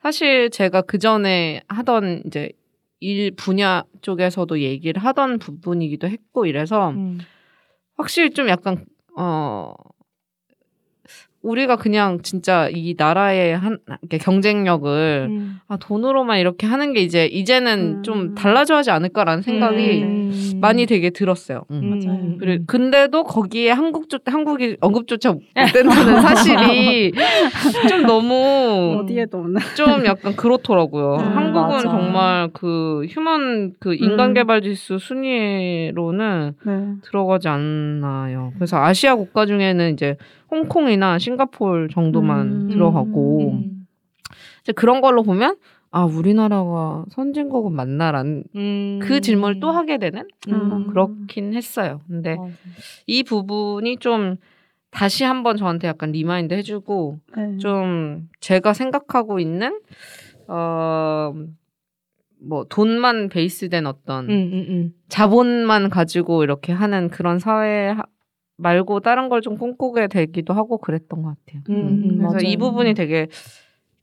[0.00, 2.52] 사실 제가 그 전에 하던 이제
[3.00, 7.18] 일 분야 쪽에서도 얘기를 하던 부분이기도 했고 이래서 음.
[7.98, 8.84] 확실히 좀 약간
[9.16, 9.74] 어
[11.42, 13.78] 우리가 그냥 진짜 이 나라의 한
[14.20, 15.58] 경쟁력을 음.
[15.68, 18.02] 아 돈으로만 이렇게 하는 게 이제 이제는 음.
[18.02, 20.52] 좀 달라져야 하지 않을까라는 생각이 음.
[20.60, 21.64] 많이 되게 들었어요.
[21.70, 22.00] 음.
[22.04, 22.38] 맞아요.
[22.38, 25.40] 그래 근데도 거기에 한국 쪽 한국이 언급조차 못
[25.72, 27.12] 된다는 사실이
[27.88, 29.60] 좀 너무 어디에도 없는.
[29.76, 31.16] 좀 약간 그렇더라고요.
[31.16, 31.88] 음, 한국은 맞아.
[31.88, 34.34] 정말 그 휴먼 그 인간 음.
[34.34, 36.72] 개발 지수 순위로는 네.
[37.02, 38.52] 들어가지 않나요.
[38.56, 40.16] 그래서 아시아 국가 중에는 이제
[40.50, 42.68] 홍콩이나 싱가포르 정도만 음.
[42.68, 43.86] 들어가고 음.
[44.62, 45.56] 이제 그런 걸로 보면
[45.90, 48.98] 아 우리나라가 선진국은 맞나라는 음.
[49.02, 50.86] 그 질문을 또 하게 되는 음.
[50.88, 52.00] 그렇긴 했어요.
[52.06, 52.52] 근데 맞아.
[53.06, 54.36] 이 부분이 좀
[54.90, 57.56] 다시 한번 저한테 약간 remind 해주고 네.
[57.58, 59.80] 좀 제가 생각하고 있는
[60.48, 61.34] 어.
[62.40, 64.94] 뭐 돈만 베이스된 어떤 음, 음, 음.
[65.08, 68.04] 자본만 가지고 이렇게 하는 그런 사회 하-
[68.62, 71.62] 말고 다른 걸 좀 꿈꾸게 되기도 하고 그랬던 것 같아요.
[71.70, 72.40] 음, 음, 그래서 맞아요.
[72.44, 73.28] 이 부분이 되게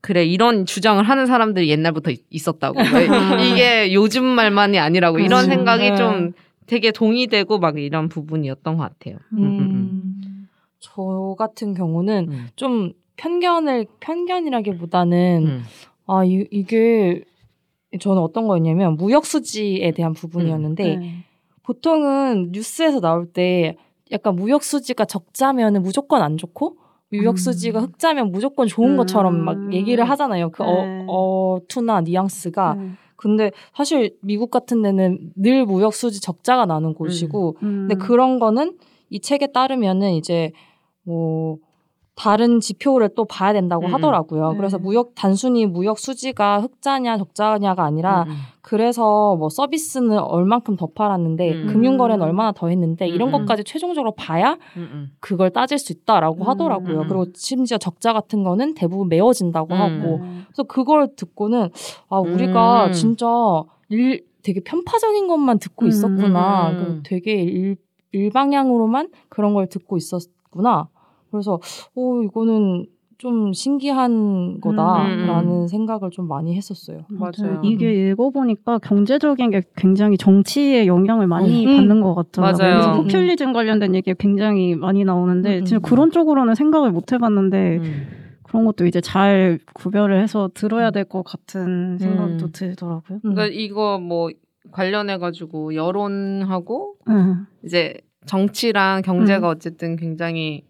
[0.02, 2.84] 그래 이런 주장을 하는 사람들이 옛날부터 있- 있었다고 왜
[3.88, 5.50] 이게 요즘 말만이 아니라고 이런 그치.
[5.56, 5.96] 생각이 네.
[5.98, 6.32] 좀
[6.68, 9.18] 되게 동의되고 막 이런 부분이었던 것 같아요.
[9.34, 10.48] 음, 음, 음.
[10.80, 12.48] 저 같은 경우는 음.
[12.56, 15.64] 좀 편견을 편견이라기보다는 음.
[16.08, 17.24] 아 이, 이게
[18.00, 21.16] 저는 어떤 거였냐면 무역 수지에 대한 부분이었는데 네.
[21.64, 23.76] 보통은 뉴스에서 나올 때
[24.16, 26.78] 약간 무역 수지가 적자면은 무조건 안 좋고
[27.12, 27.38] 무역 음.
[27.38, 29.74] 수지가 흑자면 무조건 좋은 것처럼 막 음.
[29.74, 30.50] 얘기를 하잖아요.
[30.50, 31.06] 그 네.
[31.08, 32.74] 어, 어투나 뉘앙스가.
[32.76, 32.90] 네.
[33.16, 37.88] 근데 사실 미국 같은 데는 늘 무역 수지 적자가 나는 곳이고 음.
[37.88, 38.78] 근데 그런 거는
[39.10, 40.52] 이 책에 따르면은 이제
[41.04, 41.58] 뭐
[42.16, 44.52] 다른 지표를 또 봐야 된다고 음, 하더라고요.
[44.52, 44.58] 네.
[44.58, 48.36] 그래서 무역 단순히 무역 수지가 흑자냐 적자냐가 아니라 음, 음.
[48.66, 51.68] 그래서 뭐 서비스는 얼만큼 더 팔았는데 음.
[51.68, 53.40] 금융 거래는 얼마나 더 했는데 이런 음, 음.
[53.42, 55.12] 것까지 최종적으로 봐야 음, 음.
[55.20, 57.02] 그걸 따질 수 있다라고 음, 하더라고요.
[57.02, 57.08] 음.
[57.08, 59.80] 그리고 심지어 적자 같은 거는 대부분 메워진다고 음.
[59.80, 60.42] 하고 네.
[60.48, 61.70] 그래서 그걸 듣고는
[62.10, 62.92] 아 우리가 음.
[62.92, 63.28] 진짜
[63.90, 65.90] 일 되게 편파적인 것만 듣고 음.
[65.90, 66.72] 있었구나.
[66.72, 66.78] 음.
[66.78, 67.76] 그 되게 일,
[68.14, 70.90] 일방향으로만 그런 걸 듣고 있었구나.
[71.30, 71.60] 그래서
[71.96, 75.68] 어 이거는 좀 신기한 거다라는 음, 음.
[75.68, 77.06] 생각을 좀 많이 했었어요.
[77.10, 77.62] 맞아요.
[77.64, 81.78] 이게 읽어보니까 경제적인 게 굉장히 정치에 영향을 많이 음.
[81.78, 82.58] 받는 것 같더라고요.
[82.58, 82.74] 맞아요.
[82.74, 83.04] 그래서 음.
[83.04, 85.82] 포퓰리즘 관련된 얘기가 굉장히 많이 나오는데 음, 진짜 음.
[85.82, 88.08] 그런 쪽으로는 생각을 못 해봤는데 음.
[88.44, 92.38] 그런 것도 이제 잘 구별을 해서 들어야 될 것 같은 음.
[92.40, 93.20] 또 들더라고요.
[93.22, 94.30] 그러니까 이거 뭐
[94.72, 97.46] 관련해 가지고 여론하고 음.
[97.64, 97.94] 이제
[98.26, 99.52] 정치랑 경제가 음.
[99.56, 100.64] 어쨌든 굉장히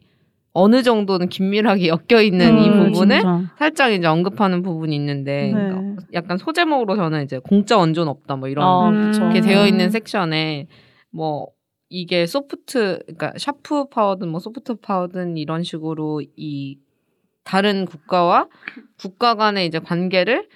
[0.58, 3.42] 어느 정도는 긴밀하게 엮여 있는 이 음, 부분을 진짜.
[3.58, 5.52] 살짝 이제 언급하는 부분이 있는데 네.
[5.52, 9.34] 그러니까 약간 소제목으로 저는 이제 공짜 원조는 없다 뭐 이런 아, 음.
[9.34, 9.42] 게 음.
[9.44, 10.68] 되어 있는 섹션에
[11.12, 11.50] 뭐
[11.90, 16.80] 이게 소프트 그러니까 sharp power든 뭐 soft power든 이런 식으로 이
[17.44, 18.48] 다른 국가와
[18.98, 20.48] 국가 간의 이제 관계를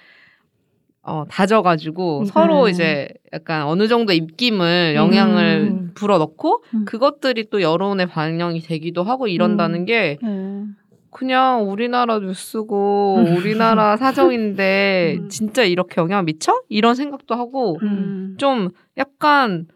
[1.02, 2.24] 어 다져가지고 음.
[2.26, 2.72] 서로 네.
[2.72, 5.90] 이제 약간 어느 정도 입김을 영향을 음.
[5.94, 6.84] 불어넣고 음.
[6.84, 9.84] 그것들이 또 여론에 반영이 되기도 하고 이런다는 음.
[9.86, 10.64] 게 네.
[11.10, 15.28] 그냥 우리나라 뉴스고 우리나라 사정인데 음.
[15.28, 16.62] 진짜 이렇게 영향 미쳐?
[16.68, 18.36] 이런 생각도 하고 음.
[18.38, 19.66] 좀 약간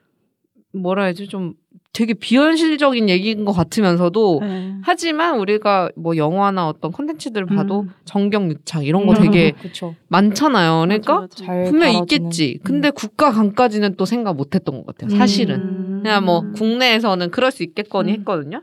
[0.74, 1.54] 뭐라 해야지 좀
[1.94, 4.74] 되게 비현실적인 얘기인 것 같으면서도 네.
[4.82, 7.90] 하지만 우리가 뭐 영화나 어떤 콘텐츠들을 봐도 음.
[8.04, 9.94] 정경유착 이런 거 되게 그렇죠.
[10.08, 10.80] 많잖아요.
[10.86, 11.44] 그러니까 맞아, 맞아.
[11.44, 11.92] 잘 분명.
[11.92, 12.58] 있겠지.
[12.64, 15.16] 근데 국가 간까지는 또 생각 못했던 것 같아요.
[15.16, 15.54] 사실은.
[15.60, 16.00] 음.
[16.02, 18.18] 그냥 뭐 국내에서는 그럴 수 있겠거니 음.
[18.18, 18.62] 했거든요.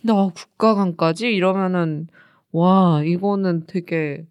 [0.00, 2.06] 근데 아, 국가 간까지 이러면은
[2.52, 4.24] 와 이거는 되게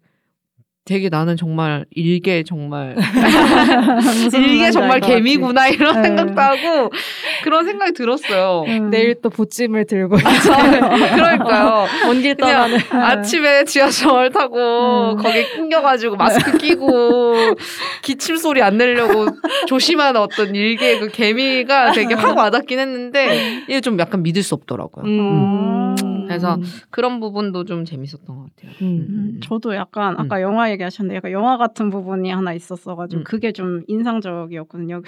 [0.88, 2.96] 되게 나는 정말 일개 정말
[4.32, 5.00] 일개 정말.
[5.00, 6.08] 개미구나 이런 네.
[6.08, 6.90] 생각도 하고
[7.44, 8.64] 그런 생각이 들었어요.
[8.66, 8.88] 음.
[8.90, 10.16] 내일 또 보찜을 들고
[11.14, 11.86] 그러니까요.
[12.06, 15.16] 먼길 그냥 떠나는 아침에 지하철 타고 음.
[15.18, 17.34] 거기에 낑겨가지고 마스크 끼고
[18.00, 19.26] 기침 소리 안 내려고
[19.66, 25.04] 조심하는 어떤 일개 그 개미가 되게 확 와닿긴 했는데 이게 좀 약간 믿을 수 없더라고요.
[25.04, 25.94] 음.
[26.28, 26.58] 그래서
[26.90, 28.72] 그런 부분도 좀 재밌었던 것 같아요.
[28.82, 29.06] 음.
[29.08, 33.24] 음, 저도 약간 아까 영화 얘기하셨는데 약간 영화 같은 부분이 하나 있었어가지고 음.
[33.24, 35.02] 그게 좀 인상적이었거든요.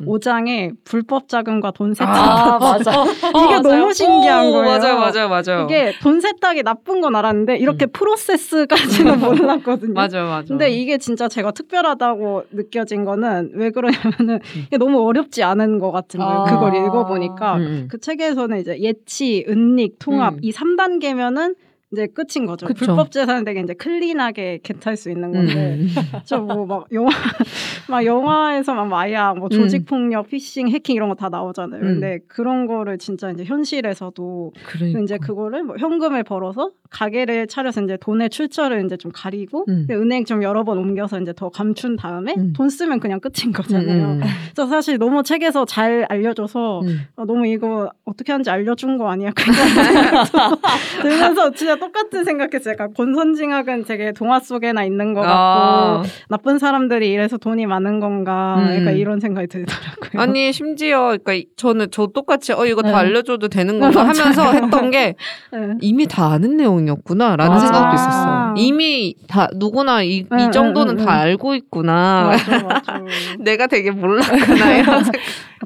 [0.00, 0.06] 음.
[0.06, 3.04] 5장에 불법 자금과 돈 세탁 아 맞아.
[3.04, 4.78] 이게 너무 신기한 오, 거예요.
[4.78, 5.64] 맞아요, 맞아요, 맞아요.
[5.66, 7.92] 이게 돈 세탁이 나쁜 건 알았는데 이렇게 음.
[7.92, 9.92] 프로세스까지는 몰랐거든요.
[9.94, 10.44] 맞아요, 맞아요.
[10.48, 14.64] 근데 이게 진짜 제가 특별하다고 느껴진 거는 왜 그러냐면은 음.
[14.66, 16.40] 이게 너무 어렵지 않은 것 같은 거예요.
[16.40, 16.44] 아.
[16.44, 17.88] 그걸 읽어보니까 음, 음.
[17.90, 20.38] 그 책에서는 이제 예치, 은닉, 통합 음.
[20.42, 21.54] 이 3단계면은
[21.94, 22.66] 이제 끝인 거죠.
[22.66, 22.84] 그쵸.
[22.86, 25.88] 불법 재산은 되게 이제 클린하게 겟할 수 있는 건데 음.
[26.26, 27.08] 저뭐 막 영화
[27.88, 31.80] 막 영화에서 막 마약, 뭐 조직 폭력, 피싱, 해킹 이런 거 다 나오잖아요.
[31.80, 31.86] 음.
[31.86, 35.00] 근데 그런 거를 진짜 이제 현실에서도 그러니까.
[35.00, 39.86] 이제 그거를 뭐 현금을 벌어서 가게를 차려서 이제 돈의 출처를 이제 좀 가리고 음.
[39.90, 42.52] 은행 좀 여러 번 옮겨서 이제 더 감춘 다음에 음.
[42.52, 44.04] 돈 쓰면 그냥 끝인 거잖아요.
[44.04, 44.20] 음, 음,
[44.54, 47.00] 그래서 사실 너무 책에서 잘 알려줘서 음.
[47.16, 49.30] 아, 너무 이거 어떻게 하는지 알려준 거 아니야?
[49.36, 50.56] 생각도
[51.02, 52.72] 들면서 진짜 똑같은 생각했어요.
[52.72, 56.02] 약간 권선징악은 되게 동화 속에나 있는 것 같고 아.
[56.28, 58.56] 나쁜 사람들이 이래서 돈이 많은 건가?
[58.58, 58.74] 음.
[58.80, 60.22] 약간 이런 생각이 들더라고요.
[60.22, 62.90] 아니 심지어 그러니까 이- 저는 저 똑같이 어 이거 네.
[62.90, 65.14] 다 알려줘도 되는 건가 하면서 했던 게
[65.52, 65.58] 네.
[65.80, 67.58] 이미 다 아는 내용이었구나라는 아.
[67.58, 68.54] 생각도 있었어요.
[68.56, 71.20] 이미 다 누구나 이, 이 응, 정도는 응, 응, 다 응.
[71.20, 72.24] 알고 있구나.
[72.30, 73.00] 맞아, 맞아.
[73.40, 75.20] 내가 되게 몰랐구나 이런 생각.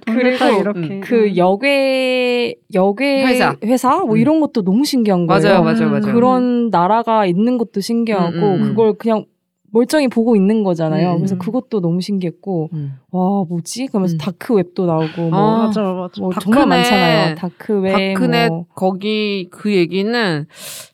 [0.07, 3.25] 그리고 음, 이렇게 그 역외 역외
[3.65, 3.97] 회사.
[3.99, 4.17] 뭐 음.
[4.19, 5.43] 이런 것도 너무 신기한 거예요.
[5.43, 6.08] 맞아요, 맞아요, 맞아요.
[6.13, 8.69] 그런 나라가 있는 것도 신기하고 음, 음, 음.
[8.69, 9.25] 그걸 그냥
[9.71, 11.13] 멀쩡히 보고 있는 거잖아요.
[11.13, 11.39] 음, 그래서 음.
[11.39, 12.95] 그것도 너무 신기했고 음.
[13.11, 13.89] 와 뭐지?
[13.89, 14.19] 그러면서 음.
[14.19, 16.21] dark web도 나오고 뭐, 아, 맞아, 맞아.
[16.21, 16.41] 뭐 darknet.
[16.43, 17.35] 정말 많잖아요.
[17.35, 18.67] dark web 박근혜 뭐.
[18.75, 20.47] 거기 그 얘기는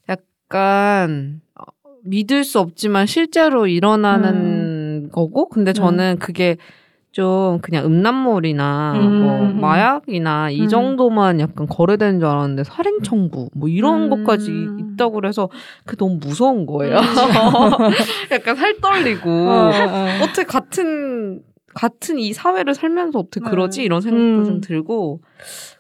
[0.09, 1.65] 약간 어,
[2.05, 6.57] 믿을 수 없지만 실제로 일어나는 거고 근데 저는 그게
[7.15, 9.61] 좀 그냥 음란물이나 음, 뭐 음, 음.
[9.61, 10.69] 마약이나 이 음.
[10.69, 14.11] 정도만 약간 거래되는 줄 알았는데 살인 청구 뭐 이런 음.
[14.11, 14.51] 것까지
[14.81, 15.49] 있다고 그래서
[15.85, 16.97] 그게 너무 무서운 거예요.
[18.33, 20.25] 약간 살 떨리고 어, 어, 어.
[20.25, 21.41] 어떻게 같은
[21.73, 23.49] 같은 이 사회를 살면서 어떻게 네.
[23.49, 24.45] 그러지 이런 생각도 음.
[24.45, 25.23] 좀 들고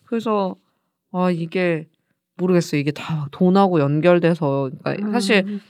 [0.04, 0.54] 그래서
[1.10, 1.88] 아 이게
[2.36, 5.60] 모르겠어요 이게 다 돈하고 연결돼서 그러니까 사실 음.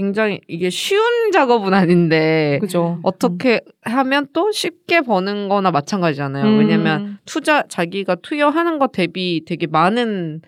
[0.00, 2.98] 굉장히 이게 쉬운 작업은 아닌데 그죠.
[3.02, 6.58] 어떻게 하면 또 쉽게 버는 거나 마찬가지잖아요 음.
[6.58, 10.40] 왜냐면 투자 자기가 투여하는 것 대비 되게 많은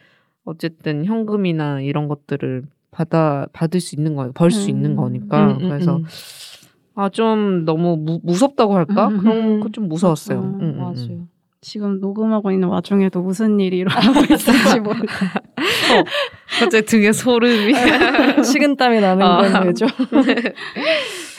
[0.46, 4.68] 어쨌든 현금이나 이런 것들을 받아 받을 수 있는 거예요 벌수 음.
[4.70, 6.04] 있는 거니까 음, 음, 그래서 음.
[6.94, 9.18] 아좀 너무 무, 무섭다고 할까 음.
[9.18, 10.38] 그런 거 좀 무서웠어요.
[10.40, 10.76] 음, 음, 음.
[10.78, 11.26] 맞아요.
[11.64, 14.98] 지금 녹음하고 있는 와중에도 무슨 일이 일어나고 있을지 모르.
[16.58, 17.72] 갑자기 등에 소름이
[18.44, 19.36] 식은땀이 나는 아.
[19.48, 19.86] 건 왜죠?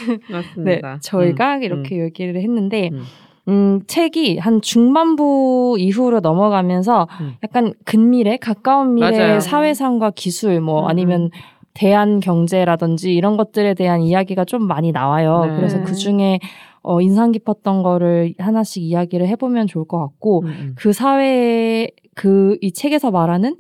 [0.08, 0.98] 네, 맞습니다.
[1.02, 3.04] 저희가 음, 이렇게 얘기를 했는데, 음.
[3.50, 7.34] 음, 책이 한 중반부 이후로 넘어가면서 음.
[7.44, 9.42] 약간 근미래, 가까운 미래의.
[9.42, 11.30] 사회상과 기술, 뭐 음, 아니면
[11.74, 15.48] 대한 경제라든지 이런 것들에 대한 이야기가 좀 많이 나와요.
[15.50, 15.56] 네.
[15.58, 16.40] 그래서 그 중에
[16.84, 20.76] 어, 인상 깊었던 거를 하나씩 이야기를 해보면 좋을 것 같고 음, 음.
[20.76, 23.56] 그 사회에 그 이 책에서 말하는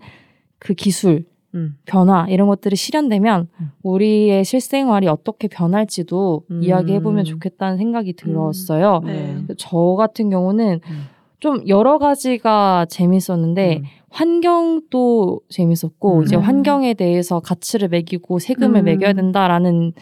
[0.60, 1.76] 그 기술 음.
[1.86, 3.72] 변화 이런 것들이 실현되면 음.
[3.84, 6.64] 우리의 실생활이 어떻게 변할지도 음.
[6.64, 9.02] 이야기해 보면 좋겠다는 생각이 들었어요.
[9.06, 9.38] 네.
[9.58, 11.04] 저 같은 경우는 음.
[11.40, 13.84] 좀 여러 가지가 재밌었는데 음.
[14.10, 16.24] 환경도 재밌었고 음.
[16.24, 16.42] 이제 음.
[16.42, 18.86] 환경에 대해서 가치를 매기고 세금을 음.
[18.86, 19.94] 매겨야 된다라는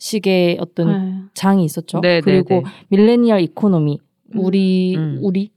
[0.00, 1.22] 식의 어떤 네.
[1.34, 2.00] 장이 있었죠.
[2.00, 2.70] 네, 그리고 네, 네.
[2.88, 4.00] millennial economy
[4.34, 5.18] 우리 음.
[5.22, 5.52] 우리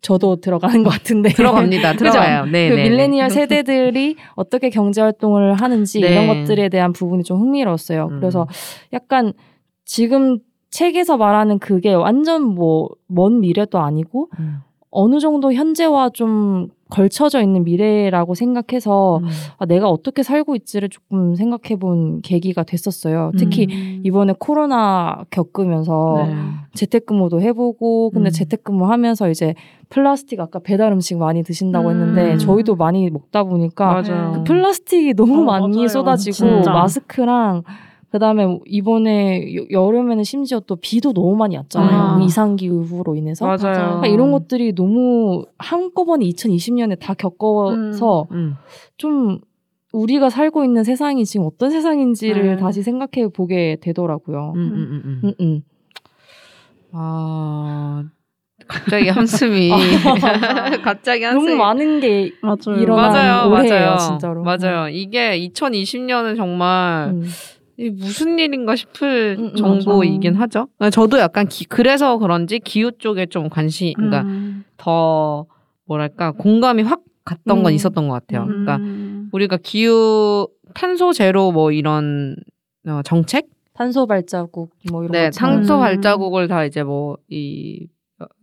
[0.00, 1.94] 저도 들어가는 것 같은데 들어갑니다.
[1.98, 2.44] 들어가요.
[2.44, 2.88] 네, 그 네, 네.
[2.90, 6.12] 밀레니얼 세대들이 어떻게 경제 활동을 하는지 네.
[6.12, 8.06] 이런 것들에 대한 부분이 좀 흥미로웠어요.
[8.12, 8.20] 음.
[8.20, 8.46] 그래서
[8.92, 9.32] 약간
[9.84, 10.38] 지금
[10.70, 14.58] 책에서 말하는 그게 완전 뭐 먼 미래도 아니고 음.
[14.90, 19.28] 어느 정도 현재와 좀 걸쳐져 있는 미래라고 생각해서 음.
[19.58, 23.32] 아, 내가 어떻게 살고 있지를 조금 생각해 본 계기가 됐었어요.
[23.36, 24.00] 특히 음.
[24.04, 26.34] 이번에 코로나 겪으면서 네.
[26.74, 28.32] 재택근무도 해보고 근데 음.
[28.32, 29.54] 재택근무 하면서 이제
[29.90, 31.92] 플라스틱 아까 배달 음식 많이 드신다고 음.
[31.92, 34.02] 했는데 저희도 많이 먹다 보니까.
[34.02, 35.88] 그 플라스틱이 너무 어, 많이 맞아요.
[35.88, 36.72] 쏟아지고 진짜.
[36.72, 37.64] 마스크랑
[38.10, 42.00] 그다음에 이번에 여- 여름에는 심지어 또 비도 너무 많이 왔잖아요.
[42.00, 42.20] 아.
[42.22, 43.58] 이상 기후로 인해서 맞아요.
[43.74, 48.54] 그러니까 이런 것들이 너무 한꺼번에 2020년에 다 겪어서 음.
[48.96, 49.38] 좀
[49.92, 52.56] 우리가 살고 있는 세상이 지금 어떤 세상인지를 네.
[52.56, 54.52] 다시 생각해 보게 되더라고요.
[54.56, 55.20] 음, 음, 음, 음.
[55.24, 55.62] 음, 음.
[56.92, 58.04] 아
[58.66, 59.70] 갑자기 한숨이
[60.82, 62.80] 갑자기 한숨이 너무 많은 게 맞아요.
[62.80, 64.42] 일어나- 맞아요, 올해예요, 맞아요, 진짜로.
[64.42, 64.88] 맞아요.
[64.88, 67.24] 이게 2020년은 정말 음.
[67.24, 67.28] 이
[67.92, 70.42] 무슨 일인가 싶을 음, 음, 정도이긴 맞아.
[70.42, 70.68] 하죠.
[70.78, 74.64] 그러니까 저도 약간 기, 그래서 그런지 기후 쪽에 좀 관심, 그러니까 음.
[74.76, 75.46] 더
[75.84, 77.74] 뭐랄까 공감이 확 갔던 건 음.
[77.74, 78.44] 있었던 것 같아요.
[78.48, 78.64] 음.
[78.64, 78.80] 그러니까
[79.32, 82.36] 우리가 기후 탄소 제로 뭐 이런
[82.86, 85.30] 어, 정책, 탄소 발자국 뭐 이런 네.
[85.30, 85.80] 탄소 음.
[85.80, 87.86] 발자국을 다 이제 뭐 이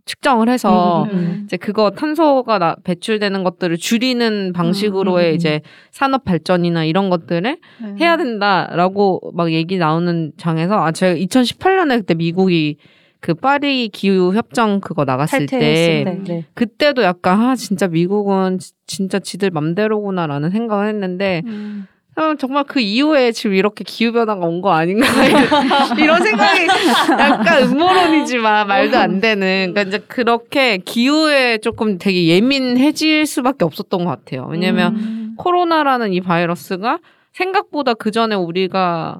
[0.05, 1.35] 측정을 해서 음, 음, 음.
[1.37, 1.41] 네.
[1.45, 5.35] 이제 그거 탄소가 나, 배출되는 것들을 줄이는 방식으로의 음, 음, 음.
[5.35, 7.95] 이제 산업 발전이나 이런 것들을 네.
[7.99, 12.77] 해야 된다라고 막 얘기 나오는 장에서 아 제가 2018년에 그때 미국이
[13.19, 16.03] 그 파리 기후 협정 그거 나갔을 때.
[16.27, 16.45] 네.
[16.53, 21.87] 그때도 약간 아 진짜 미국은 지- 진짜 지들 맘대로구나라는 생각을 했는데 음.
[22.17, 25.05] 아, 정말 그 이후에 지금 이렇게 기후 변화가 온 거 아닌가
[25.99, 26.67] 이런 생각이
[27.11, 34.09] 약간 음모론이지만 말도 안 되는 그러니까 이제 그렇게 기후에 조금 되게 예민해질 수밖에 없었던 것
[34.09, 34.47] 같아요.
[34.49, 35.33] 왜냐면 음.
[35.37, 36.99] 코로나라는 이 바이러스가
[37.33, 39.19] 생각보다 그 전에 우리가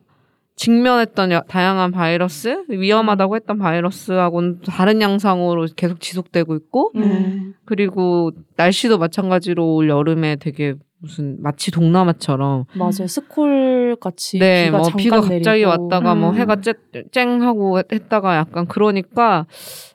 [0.56, 7.02] 직면했던 여- 다양한 바이러스 위험하다고 했던 바이러스하고는 다른 양상으로 계속 지속되고 있고 음.
[7.02, 7.42] 네.
[7.66, 13.08] 그리고 날씨도 마찬가지로 올 여름에 되게 무슨 마치 동남아처럼 맞아요.
[13.08, 15.70] 스콜 같이 네, 비가 뭐 비가 갑자기 내리고.
[15.70, 16.36] 왔다가 뭐 음.
[16.36, 16.74] 해가 쨍,
[17.12, 19.46] 쨍 하고 했다가 약간 그러니까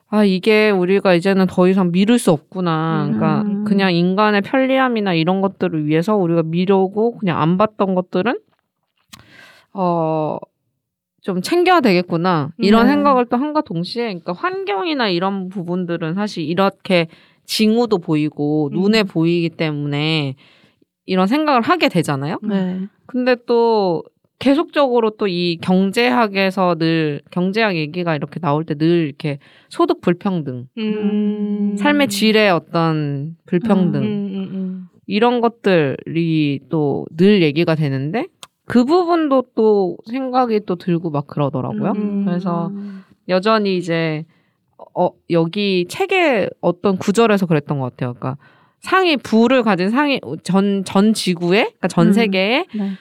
[0.07, 3.03] 아 이게 우리가 이제는 더 이상 미룰 수 없구나.
[3.07, 3.65] 그러니까 음.
[3.65, 8.39] 그냥 인간의 편리함이나 이런 것들을 위해서 우리가 미루고 그냥 안 봤던 것들은
[9.73, 10.37] 어.
[11.23, 12.93] 좀 챙겨야 되겠구나 이런 네.
[12.93, 17.09] 생각을 또 한과 동시에 그러니까 환경이나 이런 부분들은 사실 이렇게
[17.45, 18.79] 징후도 보이고 음.
[18.79, 20.35] 눈에 보이기 때문에
[21.05, 22.37] 이런 생각을 하게 되잖아요.
[22.43, 22.87] 네.
[23.05, 24.03] 근데 또
[24.39, 29.37] 계속적으로 또 이 경제학에서 늘 경제학 얘기가 이렇게 나올 때 늘 이렇게
[29.69, 31.75] 소득 불평등, 음.
[31.77, 34.87] 삶의 질의 어떤 불평등 음, 음, 음.
[35.07, 38.25] 이런 것들이 또 늘 얘기가 되는데
[38.65, 41.91] 그 부분도 또 생각이 또 들고 막 그러더라고요.
[41.95, 42.25] 음.
[42.25, 42.71] 그래서
[43.29, 44.25] 여전히 이제
[44.95, 48.13] 어 여기 책의 어떤 구절에서 그랬던 것 같아요.
[48.13, 48.37] 그러니까
[48.81, 52.13] 상위 부를 가진 상위 전 전 지구에 그러니까 전 음.
[52.13, 52.91] 세계에 네.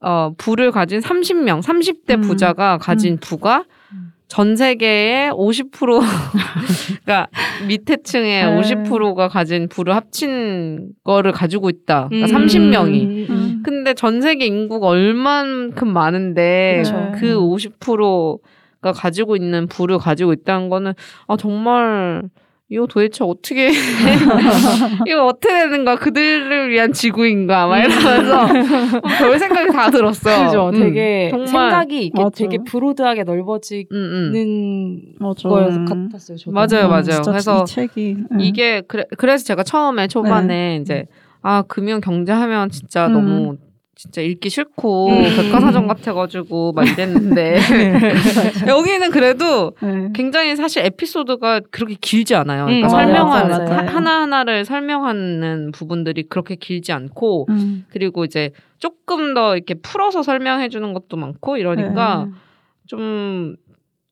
[0.00, 2.20] 어, 부를 가진 30명, 30대 음.
[2.22, 3.18] 부자가 가진 음.
[3.20, 4.12] 부가 음.
[4.26, 5.70] 전 세계의 50%
[7.04, 7.28] 그러니까
[7.68, 8.60] 밑에 층의 네.
[8.60, 12.08] 50%가 가진 부를 합친 거를 가지고 있다.
[12.08, 12.46] 그러니까 음.
[12.46, 13.02] 30명이.
[13.02, 13.62] 음, 음.
[13.64, 17.12] 근데 전 세계 인구가 얼만큼 많은데 그쵸.
[17.20, 20.94] 그 50%가 가지고 있는 부를 가지고 있다는 거는
[21.28, 22.22] 아 정말
[22.72, 23.68] 이거 도대체 어떻게
[25.06, 25.96] 이거 어떻게 되는 거야?
[25.96, 27.66] 그들을 위한 지구인가?
[27.66, 28.46] 막 이러면서
[29.18, 30.46] 별 생각이 다 들었어.
[30.46, 30.68] 그죠.
[30.70, 31.46] 음, 되게 정말.
[31.48, 32.30] 생각이 맞아.
[32.30, 35.84] 되게 브로드하게 넓어지는 음, 음.
[35.84, 36.38] 것 같았어요.
[36.38, 36.52] 저도.
[36.52, 37.02] 맞아요, 음, 맞아요.
[37.02, 38.40] 진짜 그래서 이 책이 음.
[38.40, 41.04] 이게 그래, 그래서 제가 처음에 초반에 이제
[41.42, 43.12] 아 금융 경제하면 진짜 음.
[43.12, 43.56] 너무
[44.02, 45.22] 진짜 읽기 싫고 음.
[45.36, 47.54] 백과사전 같아가지고 막 이랬는데
[48.66, 50.08] 여기는 그래도 네.
[50.12, 52.64] 굉장히 사실 에피소드가 그렇게 길지 않아요.
[52.64, 53.88] 그러니까 음, 설명하는 맞아요, 맞아요.
[53.88, 57.86] 하나 하나를 설명하는 부분들이 그렇게 길지 않고 음.
[57.90, 58.50] 그리고 이제
[58.80, 62.32] 조금 더 이렇게 풀어서 설명해 주는 것도 많고 이러니까 네.
[62.88, 63.54] 좀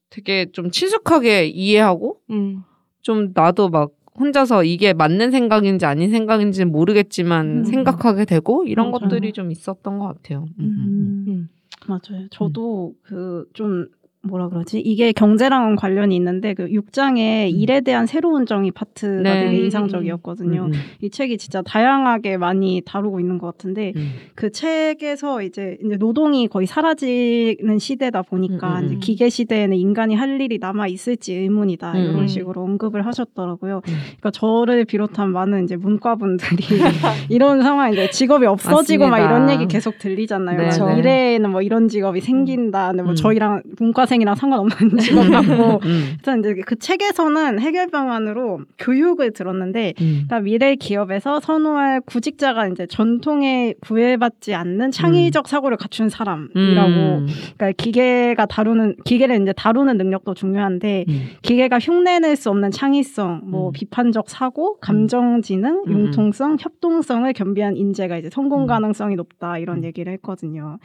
[0.09, 2.63] 되게 좀 친숙하게 이해하고 음.
[3.03, 7.65] 좀 나도 막 혼자서 이게 맞는 생각인지 아닌 생각인지는 모르겠지만 음.
[7.65, 9.09] 생각하게 되고 이런 맞아요.
[9.09, 10.47] 것들이 좀 있었던 것 같아요.
[10.59, 11.25] 음.
[11.29, 11.49] 음.
[11.87, 12.29] 맞아요.
[12.31, 13.87] 저도 그 좀
[14.23, 14.81] 뭐라 그러지?
[14.81, 17.57] 이게 경제랑 관련이 있는데 그 6장에 음.
[17.57, 19.45] 일에 대한 새로운 정의 파트가 네.
[19.45, 20.67] 되게 음, 인상적이었거든요.
[20.67, 24.13] 음, 이 책이 진짜 다양하게 많이 다루고 있는 것 같은데 음.
[24.35, 29.01] 그 책에서 이제, 이제 노동이 거의 사라지는 시대다 보니까 음, 음, 이제 음.
[29.01, 32.27] 기계 시대에는 인간이 할 일이 남아 있을지 의문이다 음, 이런 음.
[32.27, 33.77] 식으로 언급을 하셨더라고요.
[33.77, 33.95] 음.
[34.19, 36.57] 그러니까 저를 비롯한 많은 이제 문과분들이
[37.31, 39.35] 이런 상황 이제 직업이 없어지고 막 맞습니다.
[39.35, 40.59] 이런 얘기 계속 들리잖아요.
[40.59, 40.97] 네, 막 네.
[40.97, 42.89] 미래에는 뭐 이런 직업이 생긴다.
[42.89, 43.17] 근데 뭐 음.
[43.17, 45.81] 저희랑 문과 생이랑 상관없는 직업 같고.
[45.85, 46.09] 음.
[46.13, 50.25] 일단 이제 그 책에서는 해결 방안으로 교육을 들었는데 음.
[50.27, 56.91] 그러니까 미래 기업에서 선호할 구직자가 이제 전통에 구애받지 않는 창의적 사고를 갖춘 사람이라고.
[56.91, 57.27] 음.
[57.57, 61.29] 그러니까 기계가 다루는 기계를 이제 다루는 능력도 중요한데 음.
[61.43, 63.73] 기계가 흉내낼 수 없는 창의성, 뭐 음.
[63.73, 65.93] 비판적 사고, 감정 지능, 음.
[65.93, 68.67] 융통성, 협동성을 겸비한 인재가 이제 성공 음.
[68.67, 69.85] 가능성이 높다 이런 음.
[69.85, 70.79] 얘기를 했거든요.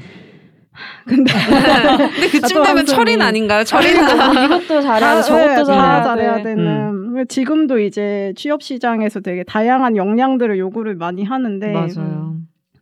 [1.06, 1.32] 근데
[2.16, 3.64] 근데 그쯤 또 되면 철인 아닌가요?
[3.64, 6.44] 철인 이것도 잘해야 돼, 다- 저것도 네, 다 잘해야 잘해야 돼.
[6.44, 7.26] 되는.
[7.30, 12.25] 지금도 이제 취업 시장에서 되게 다양한 역량들을 요구를 많이 하는데 맞아요.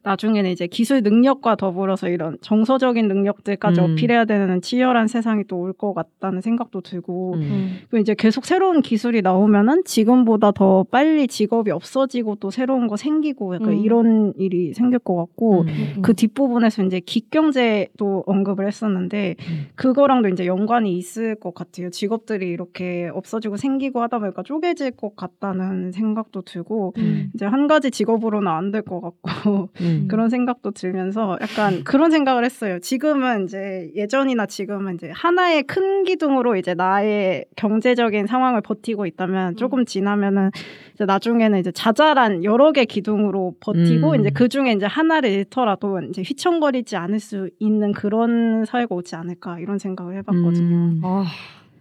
[0.03, 3.91] 나중에는 이제 기술 능력과 더불어서 이런 정서적인 능력들까지 음.
[3.93, 7.77] 어필해야 되는 치열한 세상이 또 올 것 같다는 생각도 들고 음.
[7.89, 13.55] 그 이제 계속 새로운 기술이 나오면은 지금보다 더 빨리 직업이 없어지고 또 새로운 거 생기고
[13.55, 13.77] 약간 음.
[13.77, 16.01] 이런 일이 생길 것 같고 음.
[16.01, 19.65] 그 뒷부분에서 이제 기경제도 언급을 했었는데 음.
[19.75, 21.89] 그거랑도 이제 연관이 있을 것 같아요.
[21.89, 27.31] 직업들이 이렇게 없어지고 생기고 하다 보니까 쪼개질 것 같다는 생각도 들고 음.
[27.33, 30.07] 이제 한 가지 직업으로는 안 될 것 같고 음.
[30.07, 32.79] 그런 생각도 들면서 약간 그런 생각을 했어요.
[32.79, 39.85] 지금은 이제 예전이나 지금은 이제 하나의 큰 기둥으로 이제 나의 경제적인 상황을 버티고 있다면 조금
[39.85, 40.51] 지나면은
[40.93, 44.19] 이제 나중에는 이제 자잘한 여러 개 기둥으로 버티고 음.
[44.19, 49.59] 이제 그 중에 이제 하나를 잃더라도 이제 휘청거리지 않을 수 있는 그런 사회가 오지 않을까
[49.59, 50.75] 이런 생각을 해봤거든요.
[50.75, 51.01] 음.
[51.03, 51.25] 아,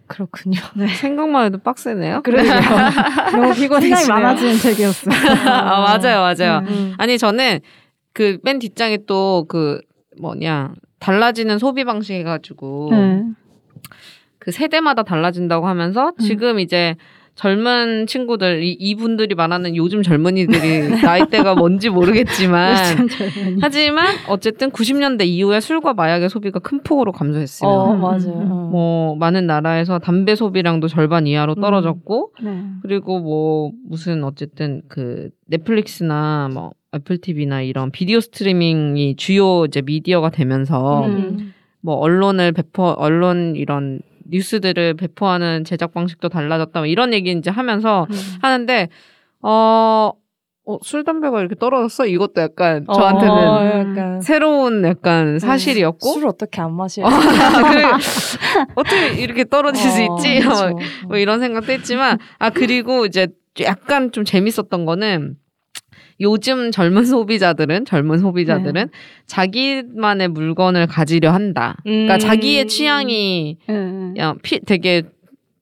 [0.07, 0.59] 그렇군요.
[0.99, 2.21] 생각만 해도 빡세네요.
[2.21, 2.53] 그러네요.
[3.31, 3.95] 너무 피곤해지네요.
[3.95, 5.13] 생각이 많아지는 책이었어요.
[5.49, 6.61] 아, 맞아요, 맞아요.
[6.61, 6.69] 네.
[6.69, 6.93] 음.
[6.97, 7.59] 아니 저는
[8.13, 9.81] 그 맨 뒷장에 또 그
[10.19, 13.23] 뭐냐 달라지는 소비 방식 해가지고 네.
[14.39, 16.17] 그 세대마다 달라진다고 하면서 음.
[16.19, 16.95] 지금 이제
[17.35, 22.75] 젊은 친구들 이, 이분들이 말하는 요즘 젊은이들이 나이대가 뭔지 모르겠지만.
[23.59, 27.69] 하지만 어쨌든 90년대 이후에 술과 마약의 소비가 큰 폭으로 감소했어요.
[27.69, 28.33] 어, 음, 맞아요.
[28.35, 28.51] 음, 음.
[28.51, 28.69] 어.
[28.71, 31.61] 뭐 많은 나라에서 담배 소비량도 절반 이하로 음.
[31.61, 32.63] 떨어졌고 네.
[32.83, 40.29] 그리고 뭐 무슨 어쨌든 그 넷플릭스나 뭐 애플 TV나 이런 비디오 스트리밍이 주요 이제 미디어가
[40.29, 41.53] 되면서 음.
[41.81, 48.07] 뭐 언론을 배포 언론 이런 뉴스들을 배포하는 제작 방식도 달라졌다 뭐 이런 얘기 이제 하면서
[48.09, 48.15] 음.
[48.41, 48.89] 하는데
[49.41, 50.13] 어,
[50.65, 56.61] 어, 술 담배가 이렇게 떨어졌어 이것도 약간 저한테는 어, 약간 새로운 약간 사실이었고 술 어떻게
[56.61, 57.05] 안 마셔요?
[57.69, 57.83] 그래,
[58.75, 60.69] 어떻게 이렇게 떨어질 수 어, 있지 그쵸.
[60.69, 63.27] 뭐, 뭐 이런 생각도 했지만 아 그리고 이제
[63.61, 65.35] 약간 좀 재밌었던 거는
[66.19, 68.87] 요즘 젊은 소비자들은 젊은 소비자들은 네.
[69.25, 71.77] 자기만의 물건을 가지려 한다.
[71.83, 72.19] 그러니까 음.
[72.19, 74.13] 자기의 취향이 네.
[74.17, 75.03] 야, 피, 되게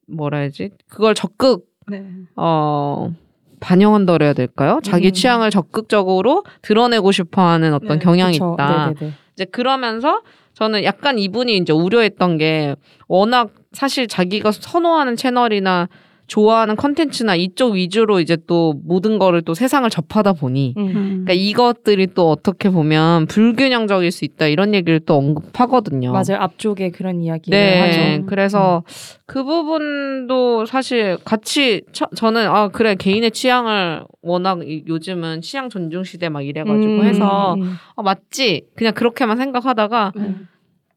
[0.07, 2.03] 뭐라 해야지 그걸 적극 네.
[2.35, 3.13] 어
[3.59, 4.79] 반영한다 그래야 될까요?
[4.83, 5.13] 자기 음.
[5.13, 8.55] 취향을 적극적으로 드러내고 싶어하는 어떤 네, 경향이 그쵸.
[8.55, 8.93] 있다.
[8.93, 9.13] 네네네.
[9.33, 10.21] 이제 그러면서
[10.53, 12.75] 저는 약간 이분이 이제 우려했던 게
[13.07, 15.87] 워낙 사실 자기가 선호하는 채널이나
[16.31, 20.87] 좋아하는 컨텐츠나 이쪽 위주로 이제 또 모든 거를 또 세상을 접하다 보니 음.
[20.87, 20.93] 음.
[21.25, 26.13] 그러니까 이것들이 또 어떻게 보면 불균형적일 수 있다 이런 얘기를 또 언급하거든요.
[26.13, 26.37] 맞아요.
[26.39, 27.79] 앞쪽에 그런 이야기를 네,
[28.15, 28.25] 하죠.
[28.27, 28.83] 그래서
[29.25, 36.05] 그 부분도 사실 같이 처- 저는 아 그래 개인의 취향을 워낙 이- 요즘은 취향 존중
[36.05, 37.73] 시대 막 이래가지고 음, 해서 음.
[37.97, 40.35] 아, 맞지 그냥 그렇게만 생각하다가 네.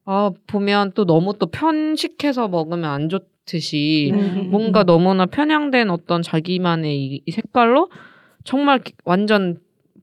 [0.05, 4.19] 아 보면 또 너무 또 편식해서 먹으면 안 좋 듯이 네.
[4.41, 7.89] 음, 뭔가 너무나 편향된 어떤 자기만의 이, 이 색깔로
[8.43, 9.57] 정말 기- 완전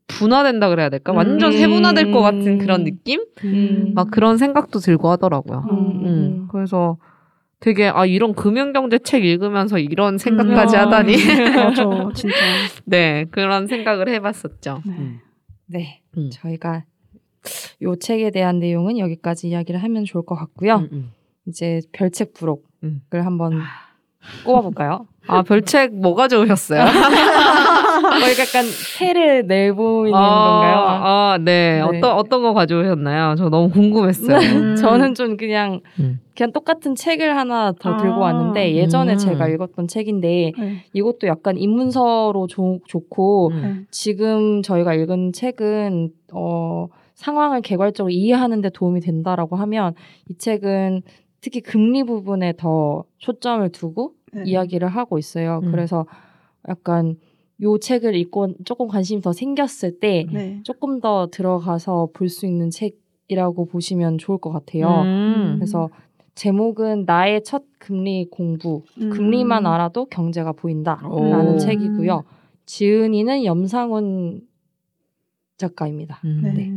[0.06, 1.12] 분화된다 그래야 될까?
[1.12, 1.56] 완전 음.
[1.58, 3.24] 세분화될 것 같은 그런 느낌?
[3.44, 3.92] 음.
[3.94, 5.64] 막 그런 생각도 들고 하더라고요.
[5.70, 6.04] 음, 음.
[6.04, 6.48] 음.
[6.50, 6.98] 그래서
[7.60, 10.80] 되게 아 이런 금융 경제 책 읽으면서 이런 생각까지 음.
[10.82, 11.12] 하다니
[11.56, 11.84] 맞아,
[12.14, 12.36] 진짜.
[12.84, 14.82] 네 그런 생각을 해봤었죠.
[14.86, 14.92] 네.
[14.92, 15.20] 음.
[15.66, 16.28] 네, 음.
[16.32, 16.84] 저희가
[17.82, 20.76] 요 책에 대한 내용은 여기까지 이야기를 하면 좋을 것 같고요.
[20.76, 21.10] 음, 음.
[21.46, 23.00] 이제 별책 부록을 음.
[23.12, 23.60] 한번
[24.44, 25.06] 꼽아볼까요?
[25.26, 26.82] 아 별책 뭐 가져오셨어요?
[26.84, 26.90] 뭐
[28.38, 28.64] 약간
[28.98, 30.76] 패를 내보이는 건가요?
[30.86, 31.76] 아, 네.
[31.76, 31.80] 네.
[31.80, 33.34] 어떤 어떤 거 가져오셨나요?
[33.36, 34.36] 저 너무 궁금했어요.
[34.38, 34.76] 음.
[34.76, 36.20] 저는 좀 그냥 음.
[36.36, 37.96] 그냥 똑같은 책을 하나 더 아.
[37.96, 39.18] 들고 왔는데 예전에 음.
[39.18, 40.84] 제가 읽었던 책인데 네.
[40.92, 43.60] 이것도 약간 입문서로 좋- 좋고 음.
[43.62, 43.86] 네.
[43.90, 49.94] 지금 저희가 읽은 책은 어, 상황을 개괄적으로 이해하는 데 도움이 된다라고 하면
[50.28, 51.02] 이 책은
[51.42, 54.44] 특히 금리 부분에 더 초점을 두고 네.
[54.46, 55.60] 이야기를 하고 있어요.
[55.62, 55.70] 음.
[55.70, 56.06] 그래서
[56.68, 57.16] 약간
[57.60, 60.60] 요 책을 읽고 조금 관심이 더 생겼을 때 네.
[60.62, 65.02] 조금 더 들어가서 볼 수 있는 책이라고 보시면 좋을 것 같아요.
[65.02, 65.54] 음.
[65.56, 65.90] 그래서
[66.34, 68.82] 제목은 나의 첫 금리 공부.
[69.00, 69.10] 음.
[69.10, 71.58] 금리만 알아도 경제가 보인다라는 오.
[71.58, 72.24] 책이고요.
[72.66, 74.40] 지은이는 염상훈
[75.58, 76.20] 작가입니다.
[76.24, 76.40] 음.
[76.56, 76.70] 네.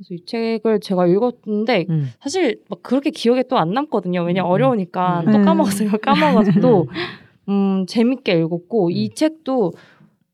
[0.00, 0.04] 네.
[0.08, 2.08] 그래서 이 책을 제가 읽었는데 음.
[2.20, 4.22] 사실 막 그렇게 기억에 또 안 남거든요.
[4.22, 4.44] 왜냐 음.
[4.44, 5.32] 면 어려우니까 음.
[5.32, 5.44] 또 네.
[5.44, 5.90] 까먹었어요.
[6.02, 6.86] 까먹어도
[7.48, 9.14] 음 재밌게 읽었고 이 음.
[9.14, 9.72] 책도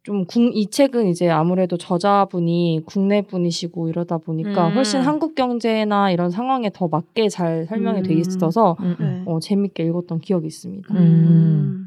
[0.05, 4.75] 좀이 책은 이제 아무래도 저자분이 국내 분이시고 이러다 보니까 음.
[4.75, 8.19] 훨씬 한국 경제나 이런 상황에 더 맞게 잘 설명이 돼 음.
[8.21, 8.97] 있어서 음.
[9.01, 9.25] 음.
[9.25, 9.25] 네.
[9.27, 10.95] 어, 재밌게 읽었던 기억이 있습니다.
[10.95, 11.86] 음.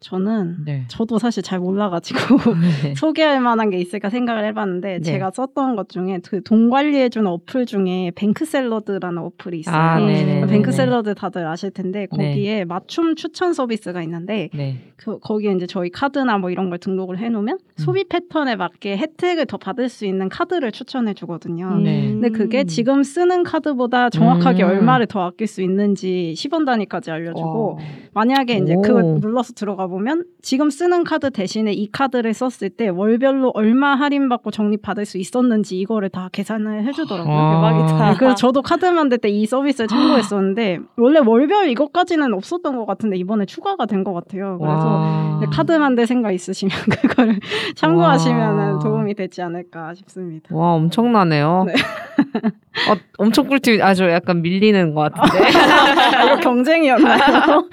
[0.00, 0.84] 저는 네.
[0.88, 2.18] 저도 사실 잘 몰라가지고
[2.82, 2.94] 네.
[2.98, 5.00] 소개할 만한 게 있을까 생각을 해봤는데 네.
[5.00, 9.76] 제가 썼던 것 중에 그 돈 관리해주는 어플 중에 뱅크샐러드라는 어플이 있어요.
[9.76, 10.06] 아, 음.
[10.06, 10.46] 네네.
[10.46, 12.28] 뱅크샐러드 다들 아실 텐데 네.
[12.28, 14.78] 거기에 맞춤 추천 서비스가 있는데 네.
[14.96, 17.68] 그, 거기에 이제 저희 카드나 뭐 이런 걸 등록을 해놓으면 음.
[17.76, 21.76] 소비 패턴에 맞게 혜택을 더 받을 수 있는 카드를 추천해 주거든요.
[21.76, 22.08] 네.
[22.10, 24.68] 근데 그게 지금 쓰는 카드보다 정확하게 음.
[24.68, 27.78] 얼마를 더 아낄 수 있는지 10원 단위까지 알려주고
[28.12, 28.82] 만약에 이제 오.
[28.82, 34.50] 그거 눌러서 들어가 보면 지금 쓰는 카드 대신에 이 카드를 썼을 때 월별로 얼마 할인받고
[34.50, 37.34] 적립받을 수 있었는지 이거를 다 계산을 해주더라고요.
[37.34, 37.54] 와.
[37.74, 38.10] 대박이다.
[38.12, 43.16] 네, 그래서 저도 카드 만들 때 이 서비스를 참고했었는데 원래 월별 이것까지는 없었던 것 같은데
[43.16, 44.56] 이번에 추가가 된 것 같아요.
[44.58, 46.70] 그래서 카드 만들 생각 있으시면
[47.02, 47.38] 그거를
[47.76, 48.78] 참고하시면 와.
[48.78, 50.54] 도움이 되지 않을까 싶습니다.
[50.56, 51.64] 와 엄청나네요.
[51.66, 51.74] 네.
[52.88, 55.48] 어, 엄청 꿀팁 아주 약간 밀리는 것 같은데.
[56.24, 57.68] 이거 경쟁이었나요?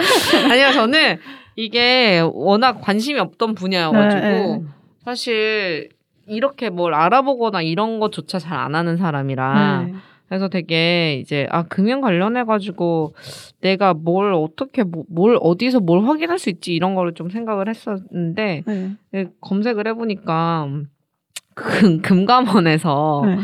[0.52, 1.18] 아니요 저는
[1.58, 4.64] 이게 워낙 관심이 없던 분야여가지고 네, 네.
[5.04, 5.90] 사실
[6.28, 9.94] 이렇게 뭘 알아보거나 이런 것조차 잘 안 하는 사람이라 네.
[10.30, 13.16] 그래서 되게 이제 아 금융 관련해 가지고
[13.62, 18.64] 내가 뭘 어떻게 뭐- 뭘 어디서 뭘 확인할 수 있지 이런 거를 좀 생각을 했었는데
[18.68, 18.92] 네.
[19.12, 20.68] 네, 검색을 해보니까
[21.56, 23.38] 금, 금감원에서 네.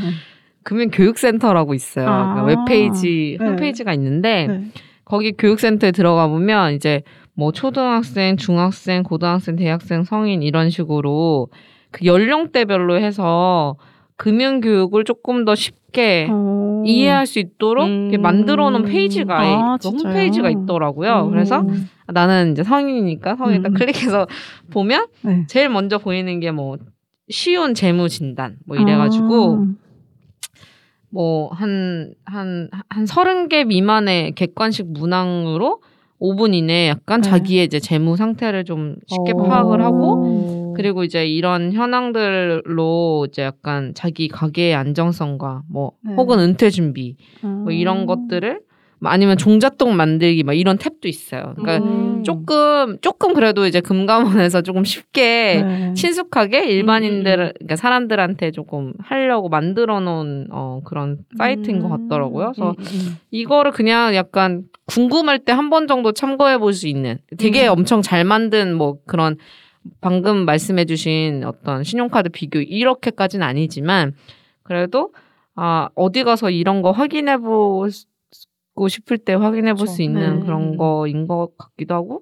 [0.62, 2.08] 금융 교육센터라고 있어요.
[2.08, 2.34] 아.
[2.36, 3.46] 그러니까 웹페이지 네.
[3.46, 4.64] 홈페이지가 있는데 네.
[5.06, 7.02] 거기 교육센터에 들어가 보면 이제
[7.36, 11.50] 뭐 초등학생, 중학생, 고등학생, 대학생, 성인 이런 식으로
[11.92, 13.76] 그 연령대별로 해서
[14.16, 16.84] 금융 교육을 조금 더 쉽게 어.
[16.86, 18.02] 이해할 수 있도록 음.
[18.04, 19.90] 이렇게 만들어 놓은 페이지가 아, 그?
[19.90, 21.26] 홈페이지가 있더라고요.
[21.26, 21.32] 음.
[21.32, 21.66] 그래서
[22.08, 23.74] 나는 이제 성인이니까 성인 딱 음.
[23.74, 24.28] 클릭해서
[24.72, 25.46] 보면 네.
[25.48, 26.78] 제일 먼저 보이는 게 뭐
[27.30, 29.74] 쉬운 재무 진단 뭐 이래 가지고 아.
[31.10, 35.82] 뭐한 한 한 서른 개 미만의 객관식 문항으로
[36.24, 37.30] 5분 이내에 약간 네.
[37.30, 39.44] 자기의 이제 재무 상태를 좀 쉽게 오.
[39.44, 39.84] 파악을 어.
[39.84, 46.16] 하고 그리고 이제 이런 현황들로 이제 약간 자기 가계의 안정성과 뭐 네.
[46.16, 48.06] 혹은 은퇴 준비 뭐 이런 음.
[48.06, 48.63] 것들을 뭐
[49.06, 51.54] 아니면 종잣돈 만들기 막 이런 탭도 있어요.
[51.58, 52.24] 그러니까 음.
[52.24, 55.94] 조금 조금 그래도 이제 금감원에서 조금 쉽게 네.
[55.94, 57.52] 친숙하게 일반인들 음.
[57.56, 62.08] 그러니까 사람들한테 조금 하려고 만들어 놓은 어 그런 사이트인 것 음.
[62.08, 62.52] 같더라고요.
[62.56, 63.18] 그래서 음, 음.
[63.32, 67.74] 이거를 그냥 약간 궁금할 때 한 번 정도 참고해 볼 수 있는 되게 음.
[67.74, 69.38] 엄청 잘 만든 뭐 그런
[70.02, 74.14] 방금 말씀해 주신 어떤 신용카드 비교 이렇게까지는 아니지만
[74.64, 75.14] 그래도
[75.56, 77.38] 아 어디 가서 이런 거 확인해
[78.76, 80.04] 보고 싶을 때 확인해 볼수 그쵸.
[80.04, 80.46] 있는 네.
[80.46, 82.22] 그런 거인 것 같기도 하고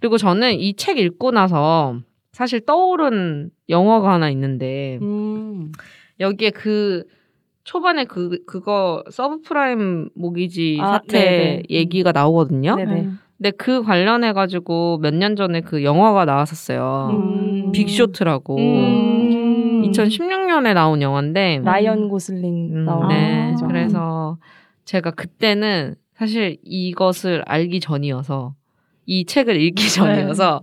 [0.00, 1.96] 그리고 저는 이 책 읽고 나서
[2.32, 5.70] 사실 떠오른 영화가 하나 있는데 음.
[6.20, 7.04] 여기에 그
[7.64, 11.62] 초반에 그 그거 서브프라임 모기지 아, 사태 네네.
[11.70, 12.74] 얘기가 나오거든요.
[12.76, 13.08] 네네.
[13.38, 17.08] 근데 그 관련해 가지고 몇 년 전에 그 영화가 나왔었어요.
[17.12, 17.72] 음.
[17.72, 19.82] 빅쇼트라고 음.
[19.84, 23.50] 2016년에 나온 영화인데 라이언 고슬링 음, 나오는 네.
[23.52, 23.66] 거죠.
[23.68, 24.38] 그래서
[24.84, 28.54] 제가 그때는 사실 이것을 알기 전이어서
[29.06, 30.62] 이 책을 읽기 전이어서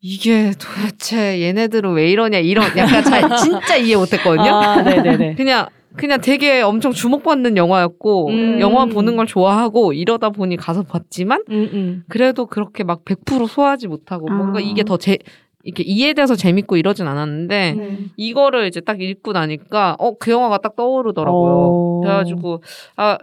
[0.00, 4.50] 이게 도대체 얘네들은 왜 이러냐 이런 약간 잘 진짜 이해 못했거든요.
[4.54, 5.34] 아, 네네네.
[5.36, 5.66] 그냥
[5.96, 8.60] 그냥 되게 엄청 주목받는 영화였고 음.
[8.60, 12.04] 영화 보는 걸 좋아하고 이러다 보니 가서 봤지만 음, 음.
[12.08, 14.34] 그래도 그렇게 막 100% 소화하지 못하고 아.
[14.34, 15.18] 뭔가 이게 더 제
[15.64, 17.98] 이렇게 이해돼서 재밌고 이러진 않았는데 네.
[18.16, 21.52] 이거를 이제 딱 읽고 나니까 어 그 영화가 딱 떠오르더라고요.
[21.54, 22.00] 어.
[22.00, 22.62] 그래가지고
[22.96, 23.18] 아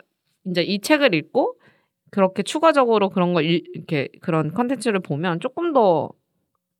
[0.45, 1.55] 이제 이 책을 읽고
[2.11, 6.09] 그렇게 추가적으로 그런 거 일, 이렇게 그런 컨텐츠를 보면 조금 더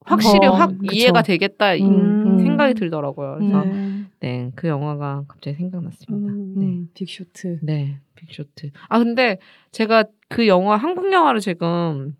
[0.05, 0.93] 확실히 어, 확 그쵸.
[0.93, 3.37] 이해가 되겠다 이 음, 생각이 들더라고요.
[3.39, 4.03] 그래서 네.
[4.19, 6.31] 네그 영화가 갑자기 생각났습니다.
[6.31, 6.53] 음.
[6.57, 6.65] 네.
[6.65, 7.59] 음, 빅쇼트.
[7.63, 8.71] 네, 빅쇼트.
[8.87, 9.39] 아 근데
[9.71, 12.15] 제가 그 영화 한국 영화를 지금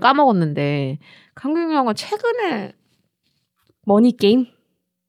[0.00, 0.98] 까먹었는데
[1.36, 2.72] 한국 영화 최근에
[3.86, 4.46] 머니 게임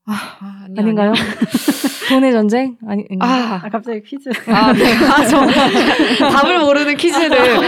[0.05, 1.13] 아, 아 아니, 아닌가요?
[2.09, 4.29] 돈의 전쟁 아니 아, 아 갑자기 퀴즈.
[4.47, 4.93] 아, 네.
[4.93, 5.39] 아, 저
[6.29, 7.31] 답을 모르는 퀴즈를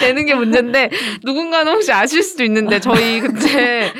[0.00, 0.88] 되는 게 문제인데
[1.22, 3.92] 누군가는 혹시 아실 수도 있는데 저희 그때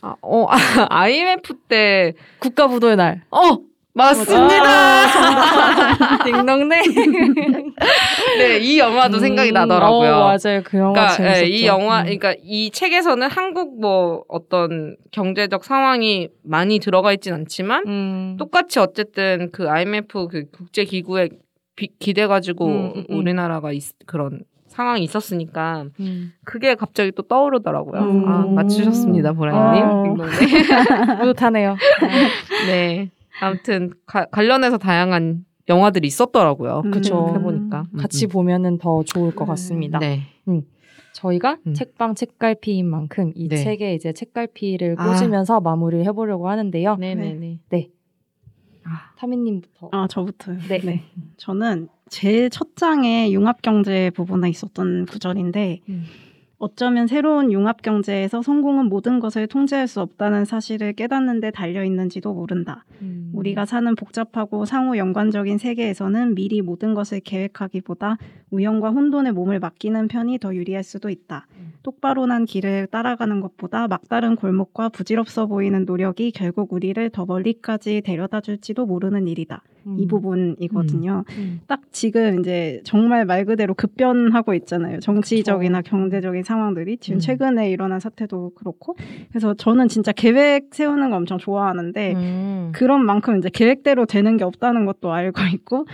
[0.00, 0.56] 아, 어, 아,
[0.88, 3.22] IMF 때 국가 부도의 날.
[3.30, 3.58] 어,
[3.96, 5.06] 맞습니다.
[6.24, 6.82] 딩동네.
[8.38, 10.14] 네, 이 영화도 생각이 나더라고요.
[10.14, 10.60] 어, 맞아요.
[10.64, 11.44] 그 영화 그러니까 재밌었죠.
[11.44, 12.04] 예, 이 영화, 음.
[12.04, 18.36] 그러니까 이 책에서는 한국 뭐 어떤 경제적 상황이 많이 들어가 있진 않지만 음.
[18.38, 21.30] 똑같이 어쨌든 그 IMF 그 국제 기구에
[21.98, 23.18] 기대 가지고 음, 음, 음.
[23.18, 26.32] 우리나라가 있, 그런 상황이 있었으니까 음.
[26.44, 28.00] 그게 갑자기 또 떠오르더라고요.
[28.02, 28.28] 음.
[28.28, 29.84] 아 맞추셨습니다, 보라님.
[29.84, 30.16] 어.
[31.20, 31.76] 뿌듯하네요.
[32.66, 33.10] 네.
[33.40, 36.82] 아무튼 가- 관련해서 다양한 영화들이 있었더라고요.
[36.84, 36.90] 음.
[36.90, 37.32] 그쵸.
[37.34, 38.28] 해보니까 음, 같이 음.
[38.28, 39.48] 보면은 더 좋을 것 네.
[39.50, 39.98] 같습니다.
[39.98, 40.22] 네.
[41.12, 41.72] 저희가 음.
[41.74, 43.56] 책방 책갈피인 만큼 이 네.
[43.56, 45.06] 책에 이제 책갈피를 아.
[45.18, 46.96] 꽂으면서 마무리를 해보려고 하는데요.
[46.96, 47.60] 네네네.
[49.18, 49.88] 타미님부터.
[49.92, 50.58] 아 저부터요.
[50.68, 51.02] 네.
[51.38, 56.04] 저는 제일 첫 장에 융합 경제 부분에 있었던 구절인데 음.
[56.58, 62.32] 어쩌면 새로운 융합 경제에서 성공은 모든 것을 통제할 수 없다는 사실을 깨닫는 데 달려 있는지도
[62.32, 62.86] 모른다.
[63.02, 63.30] 음.
[63.34, 68.16] 우리가 사는 복잡하고 상호 연관적인 세계에서는 미리 모든 것을 계획하기보다
[68.50, 71.46] 우연과 혼돈에 몸을 맡기는 편이 더 유리할 수도 있다.
[71.58, 71.74] 음.
[71.82, 78.40] 똑바로 난 길을 따라가는 것보다 막다른 골목과 부질없어 보이는 노력이 결국 우리를 더 멀리까지 데려다
[78.40, 79.62] 줄지도 모르는 일이다.
[79.86, 79.96] 음.
[79.98, 81.24] 이 부분이거든요.
[81.38, 81.60] 음.
[81.66, 84.98] 딱 지금 이제 정말 말 그대로 급변하고 있잖아요.
[85.00, 87.20] 정치적이나 경제적인 상황들이 지금 음.
[87.20, 88.96] 최근에 일어난 사태도 그렇고.
[89.30, 92.72] 그래서 저는 진짜 계획 세우는 거 엄청 좋아하는데 음.
[92.74, 95.86] 그런 만큼 이제 계획대로 되는 게 없다는 것도 알고 있고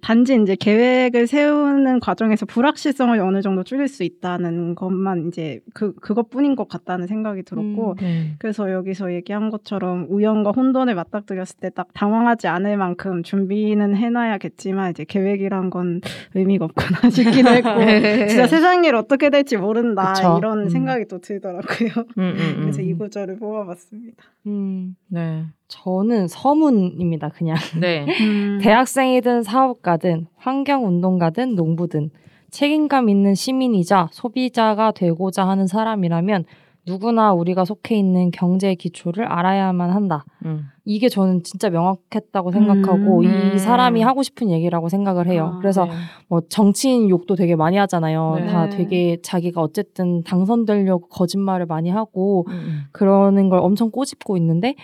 [0.00, 6.56] 단지 이제 계획을 세우는 과정에서 불확실성을 어느 정도 줄일 수 있다는 것만 이제 그 그것뿐인
[6.56, 7.96] 것 같다는 생각이 들었고 음.
[8.00, 8.34] 네.
[8.38, 15.04] 그래서 여기서 얘기한 것처럼 우연과 혼돈을 맞닥뜨렸을 때 딱 당황하지 않을 만큼 준비는 해놔야겠지만 이제
[15.04, 16.00] 계획이란 건
[16.34, 20.36] 의미가 없구나 싶기도 했고 진짜 세상 일 어떻게 될지 모른다 그쵸.
[20.38, 20.68] 이런 음.
[20.68, 21.90] 생각이 또 들더라고요.
[21.96, 22.60] 음, 음, 음.
[22.62, 24.24] 그래서 이 구절을 뽑아봤습니다.
[24.46, 24.96] 음.
[25.08, 25.44] 네.
[25.68, 27.28] 저는 서문입니다.
[27.30, 28.06] 그냥 네.
[28.20, 28.58] 음.
[28.62, 32.10] 대학생이든 사업가든 환경운동가든 농부든
[32.50, 36.44] 책임감 있는 시민이자 소비자가 되고자 하는 사람이라면
[36.86, 40.24] 누구나 우리가 속해 있는 경제의 기초를 알아야만 한다.
[40.44, 40.66] 음.
[40.84, 43.52] 이게 저는 진짜 명확했다고 생각하고 음.
[43.54, 45.54] 이 사람이 하고 싶은 얘기라고 생각을 해요.
[45.54, 45.90] 아, 그래서 네.
[46.28, 48.36] 뭐 정치인 욕도 되게 많이 하잖아요.
[48.36, 48.46] 네.
[48.46, 52.80] 다 되게 자기가 어쨌든 당선되려고 거짓말을 많이 하고 음, 음.
[52.92, 54.76] 그러는 걸 엄청 꼬집고 있는데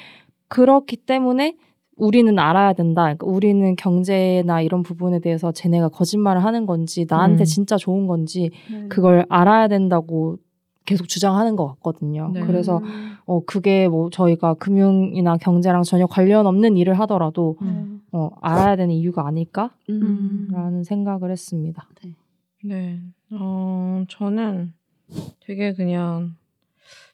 [0.49, 1.55] 그렇기 때문에
[1.97, 3.03] 우리는 알아야 된다.
[3.03, 7.45] 그러니까 우리는 경제나 이런 부분에 대해서 쟤네가 거짓말을 하는 건지 나한테 음.
[7.45, 8.89] 진짜 좋은 건지 네.
[8.89, 10.39] 그걸 알아야 된다고
[10.85, 12.31] 계속 주장하는 것 같거든요.
[12.35, 12.41] 네.
[12.41, 13.17] 그래서 음.
[13.25, 18.03] 어 그게 뭐 저희가 금융이나 경제랑 전혀 관련 없는 일을 하더라도 음.
[18.13, 20.83] 어 알아야 되는 이유가 아닐까라는 음.
[20.85, 21.89] 생각을 했습니다.
[22.65, 23.01] 네.
[23.31, 24.73] 어, 저는
[25.41, 26.35] 되게 그냥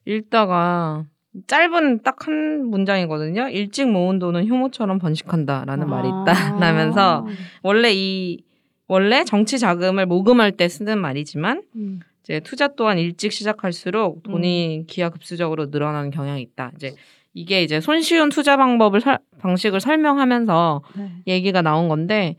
[0.04, 1.04] 읽다가
[1.46, 3.48] 짧은 딱 한 문장이거든요.
[3.50, 6.22] 일찍 모은 돈은 효모처럼 번식한다라는 말이 아.
[6.22, 6.58] 있다.
[6.58, 7.26] 라면서
[7.62, 8.42] 원래 이
[8.88, 11.62] 원래 정치 자금을 모금할 때 쓰는 말이지만
[12.28, 16.72] 이제 투자 또한 일찍 시작할수록 돈이 기하급수적으로 늘어나는 경향이 있다.
[16.76, 16.94] 이제
[17.32, 21.10] 이게 이제 손쉬운 투자 방법을 설- 방식을 설명하면서 네.
[21.26, 22.36] 얘기가 나온 건데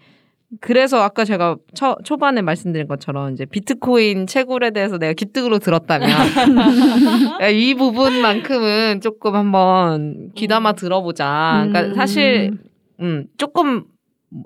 [0.61, 6.07] 그래서 아까 제가 초, 초반에 말씀드린 것처럼 이제 비트코인 채굴에 대해서 내가 기특으로 들었다면
[7.53, 11.65] 이 부분만큼은 조금 한번 귀담아 들어보자.
[11.67, 11.95] 그러니까 음.
[11.95, 12.57] 사실
[12.99, 13.85] 음 조금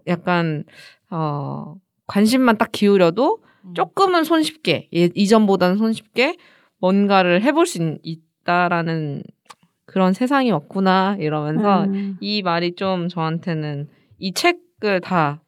[0.07, 0.63] 약간
[1.09, 1.75] 어
[2.07, 3.39] 관심만 딱 기울여도
[3.73, 6.37] 조금은 손쉽게 예, 이전보다는 손쉽게
[6.79, 9.23] 뭔가를 해볼 수 있- 있다라는
[9.85, 12.17] 그런 세상이 왔구나 이러면서 음.
[12.19, 13.87] 이 말이 좀 저한테는
[14.19, 15.41] 이 책을 다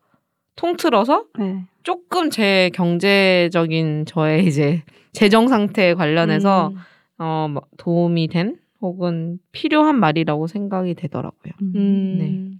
[0.56, 1.66] 통틀어서 네.
[1.84, 6.76] 조금 제 경제적인 저의 이제 재정 상태에 관련해서 음.
[7.18, 11.52] 어, 뭐 도움이 된 혹은 필요한 말이라고 생각이 되더라고요.
[11.62, 12.18] 음.
[12.18, 12.58] 네.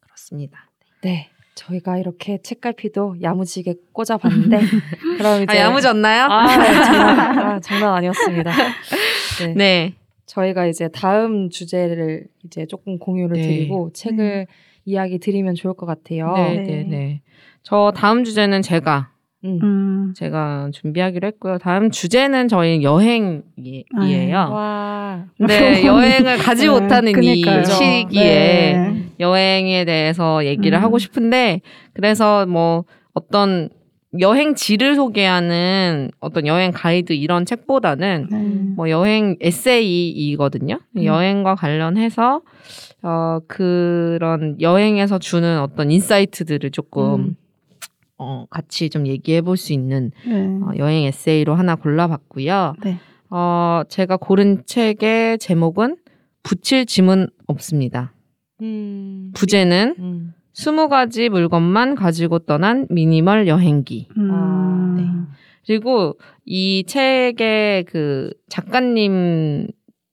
[0.00, 0.70] 그렇습니다.
[1.02, 1.30] 네.
[1.56, 4.60] 저희가 이렇게 책갈피도 야무지게 꽂아봤는데
[5.18, 6.24] 그럼 이제 아, 야무졌나요?
[6.24, 6.46] 아,
[6.84, 8.52] 장난, 아, 장난 아니었습니다.
[9.40, 9.54] 네.
[9.54, 9.94] 네.
[10.26, 13.42] 저희가 이제 다음 주제를 이제 조금 공유를 네.
[13.42, 14.46] 드리고 책을
[14.84, 16.32] 이야기 드리면 좋을 것 같아요.
[16.34, 16.62] 네, 네.
[16.62, 17.20] 네, 네.
[17.62, 19.10] 저 다음 주제는 제가
[19.46, 19.60] 음.
[19.62, 20.12] 음.
[20.14, 21.58] 제가 준비하기로 했고요.
[21.58, 24.36] 다음 주제는 저희 여행이에요.
[24.36, 25.24] 와.
[25.38, 27.60] 네, 여행을 가지 네, 못하는 그니까요.
[27.60, 29.02] 이 시기에 네.
[29.20, 30.82] 여행에 대해서 얘기를 음.
[30.82, 31.60] 하고 싶은데
[31.94, 32.84] 그래서 뭐
[33.14, 33.70] 어떤
[34.18, 38.38] 여행지를 소개하는 어떤 여행 가이드 이런 책보다는 네.
[38.76, 40.78] 뭐 여행 에세이이거든요.
[40.96, 41.04] 음.
[41.04, 42.40] 여행과 관련해서
[43.02, 47.36] 어 그런 여행에서 주는 어떤 인사이트들을 조금 음.
[48.18, 50.46] 어 같이 좀 얘기해 볼 수 있는 네.
[50.62, 52.74] 어, 여행 에세이로 하나 골라봤고요.
[52.82, 52.98] 네.
[53.30, 55.96] 어 제가 고른 책의 제목은
[56.42, 58.12] 붙일 짐은 없습니다.
[58.62, 59.32] 음.
[59.34, 60.34] 부제는 음.
[60.54, 64.08] 20가지 물건만 가지고 떠난 미니멀 여행기.
[64.16, 64.30] 음.
[64.32, 65.04] 아, 네.
[65.66, 66.14] 그리고
[66.46, 69.66] 이 책의 그 작가님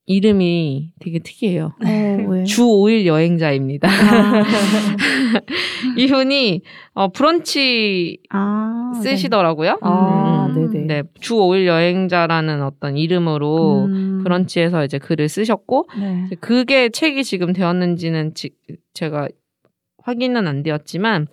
[0.06, 1.74] 이름이 되게 특이해요.
[1.84, 2.44] 어, 왜?
[2.46, 3.88] 주 5일 여행자입니다.
[3.88, 4.44] 아,
[5.98, 6.62] 이분이
[6.94, 9.02] 어, 브런치 아, 네.
[9.02, 9.80] 쓰시더라고요.
[9.82, 10.88] 아, 음.
[10.88, 14.20] 네, 주 5일 여행자라는 어떤 이름으로 음.
[14.24, 16.30] 브런치에서 이제 글을 쓰셨고 네.
[16.42, 18.52] 그게 책이 지금 되었는지는 지,
[18.94, 19.30] 제가
[20.00, 21.28] 확인은 안 되었지만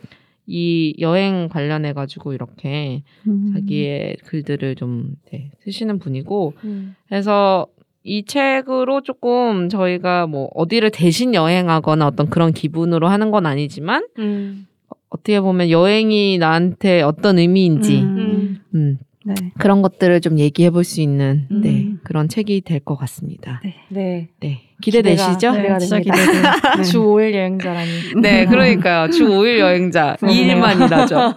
[0.46, 3.52] 이 여행 관련해 가지고 이렇게 음.
[3.54, 6.94] 자기의 글들을 좀 네, 쓰시는 분이고 음.
[7.08, 7.66] 그래서
[8.02, 14.66] 이 책으로 조금 저희가 뭐 어디를 대신 여행하거나 어떤 그런 기분으로 하는 건 아니지만 음.
[15.10, 18.16] 어떻게 보면 여행이 나한테 어떤 의미인지 음.
[18.18, 18.58] 음.
[18.74, 19.34] 음, 네.
[19.58, 21.60] 그런 것들을 좀 얘기해 볼 수 있는 음.
[21.60, 23.60] 네, 그런 책이 될 것 같습니다.
[23.64, 23.74] 네.
[23.88, 24.28] 네.
[24.40, 24.60] 네.
[24.80, 25.50] 기대되시죠?
[25.50, 26.14] 기대가- 네, 기대가 진짜 됩니다.
[26.16, 26.76] 기대돼요.
[26.78, 26.82] 네.
[26.84, 27.90] 주 5일 여행자라니.
[28.22, 29.10] 네, 그러니까요.
[29.10, 30.16] 주 5일 여행자.
[30.20, 30.54] 부럽네요.
[30.56, 31.34] 2일만 일하죠.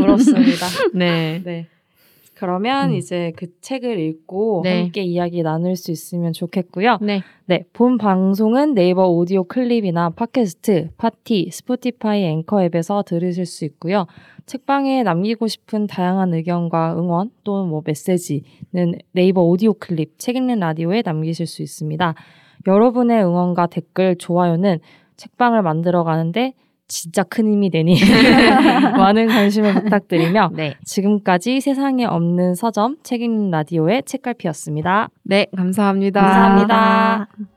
[0.00, 0.66] 부럽습니다.
[0.94, 1.40] 네.
[1.44, 1.68] 네.
[2.36, 2.94] 그러면 음.
[2.94, 4.82] 이제 그 책을 읽고 네.
[4.82, 6.98] 함께 이야기 나눌 수 있으면 좋겠고요.
[7.00, 7.22] 네.
[7.46, 14.06] 네, 본 방송은 네이버 오디오 클립이나 팟캐스트, 파티, 스포티파이 앵커 앱에서 들으실 수 있고요.
[14.44, 21.02] 책방에 남기고 싶은 다양한 의견과 응원 또는 뭐 메시지는 네이버 오디오 클립 책 읽는 라디오에
[21.04, 22.14] 남기실 수 있습니다.
[22.66, 24.80] 여러분의 응원과 댓글, 좋아요는
[25.16, 26.52] 책방을 만들어 가는데
[26.88, 27.98] 진짜 큰 힘이 되니
[28.96, 30.74] 많은 관심을 부탁드리며 네.
[30.84, 35.08] 지금까지 세상에 없는 서점 책 읽는 라디오의 책갈피였습니다.
[35.24, 36.20] 네, 감사합니다.
[36.20, 37.55] 감사합니다.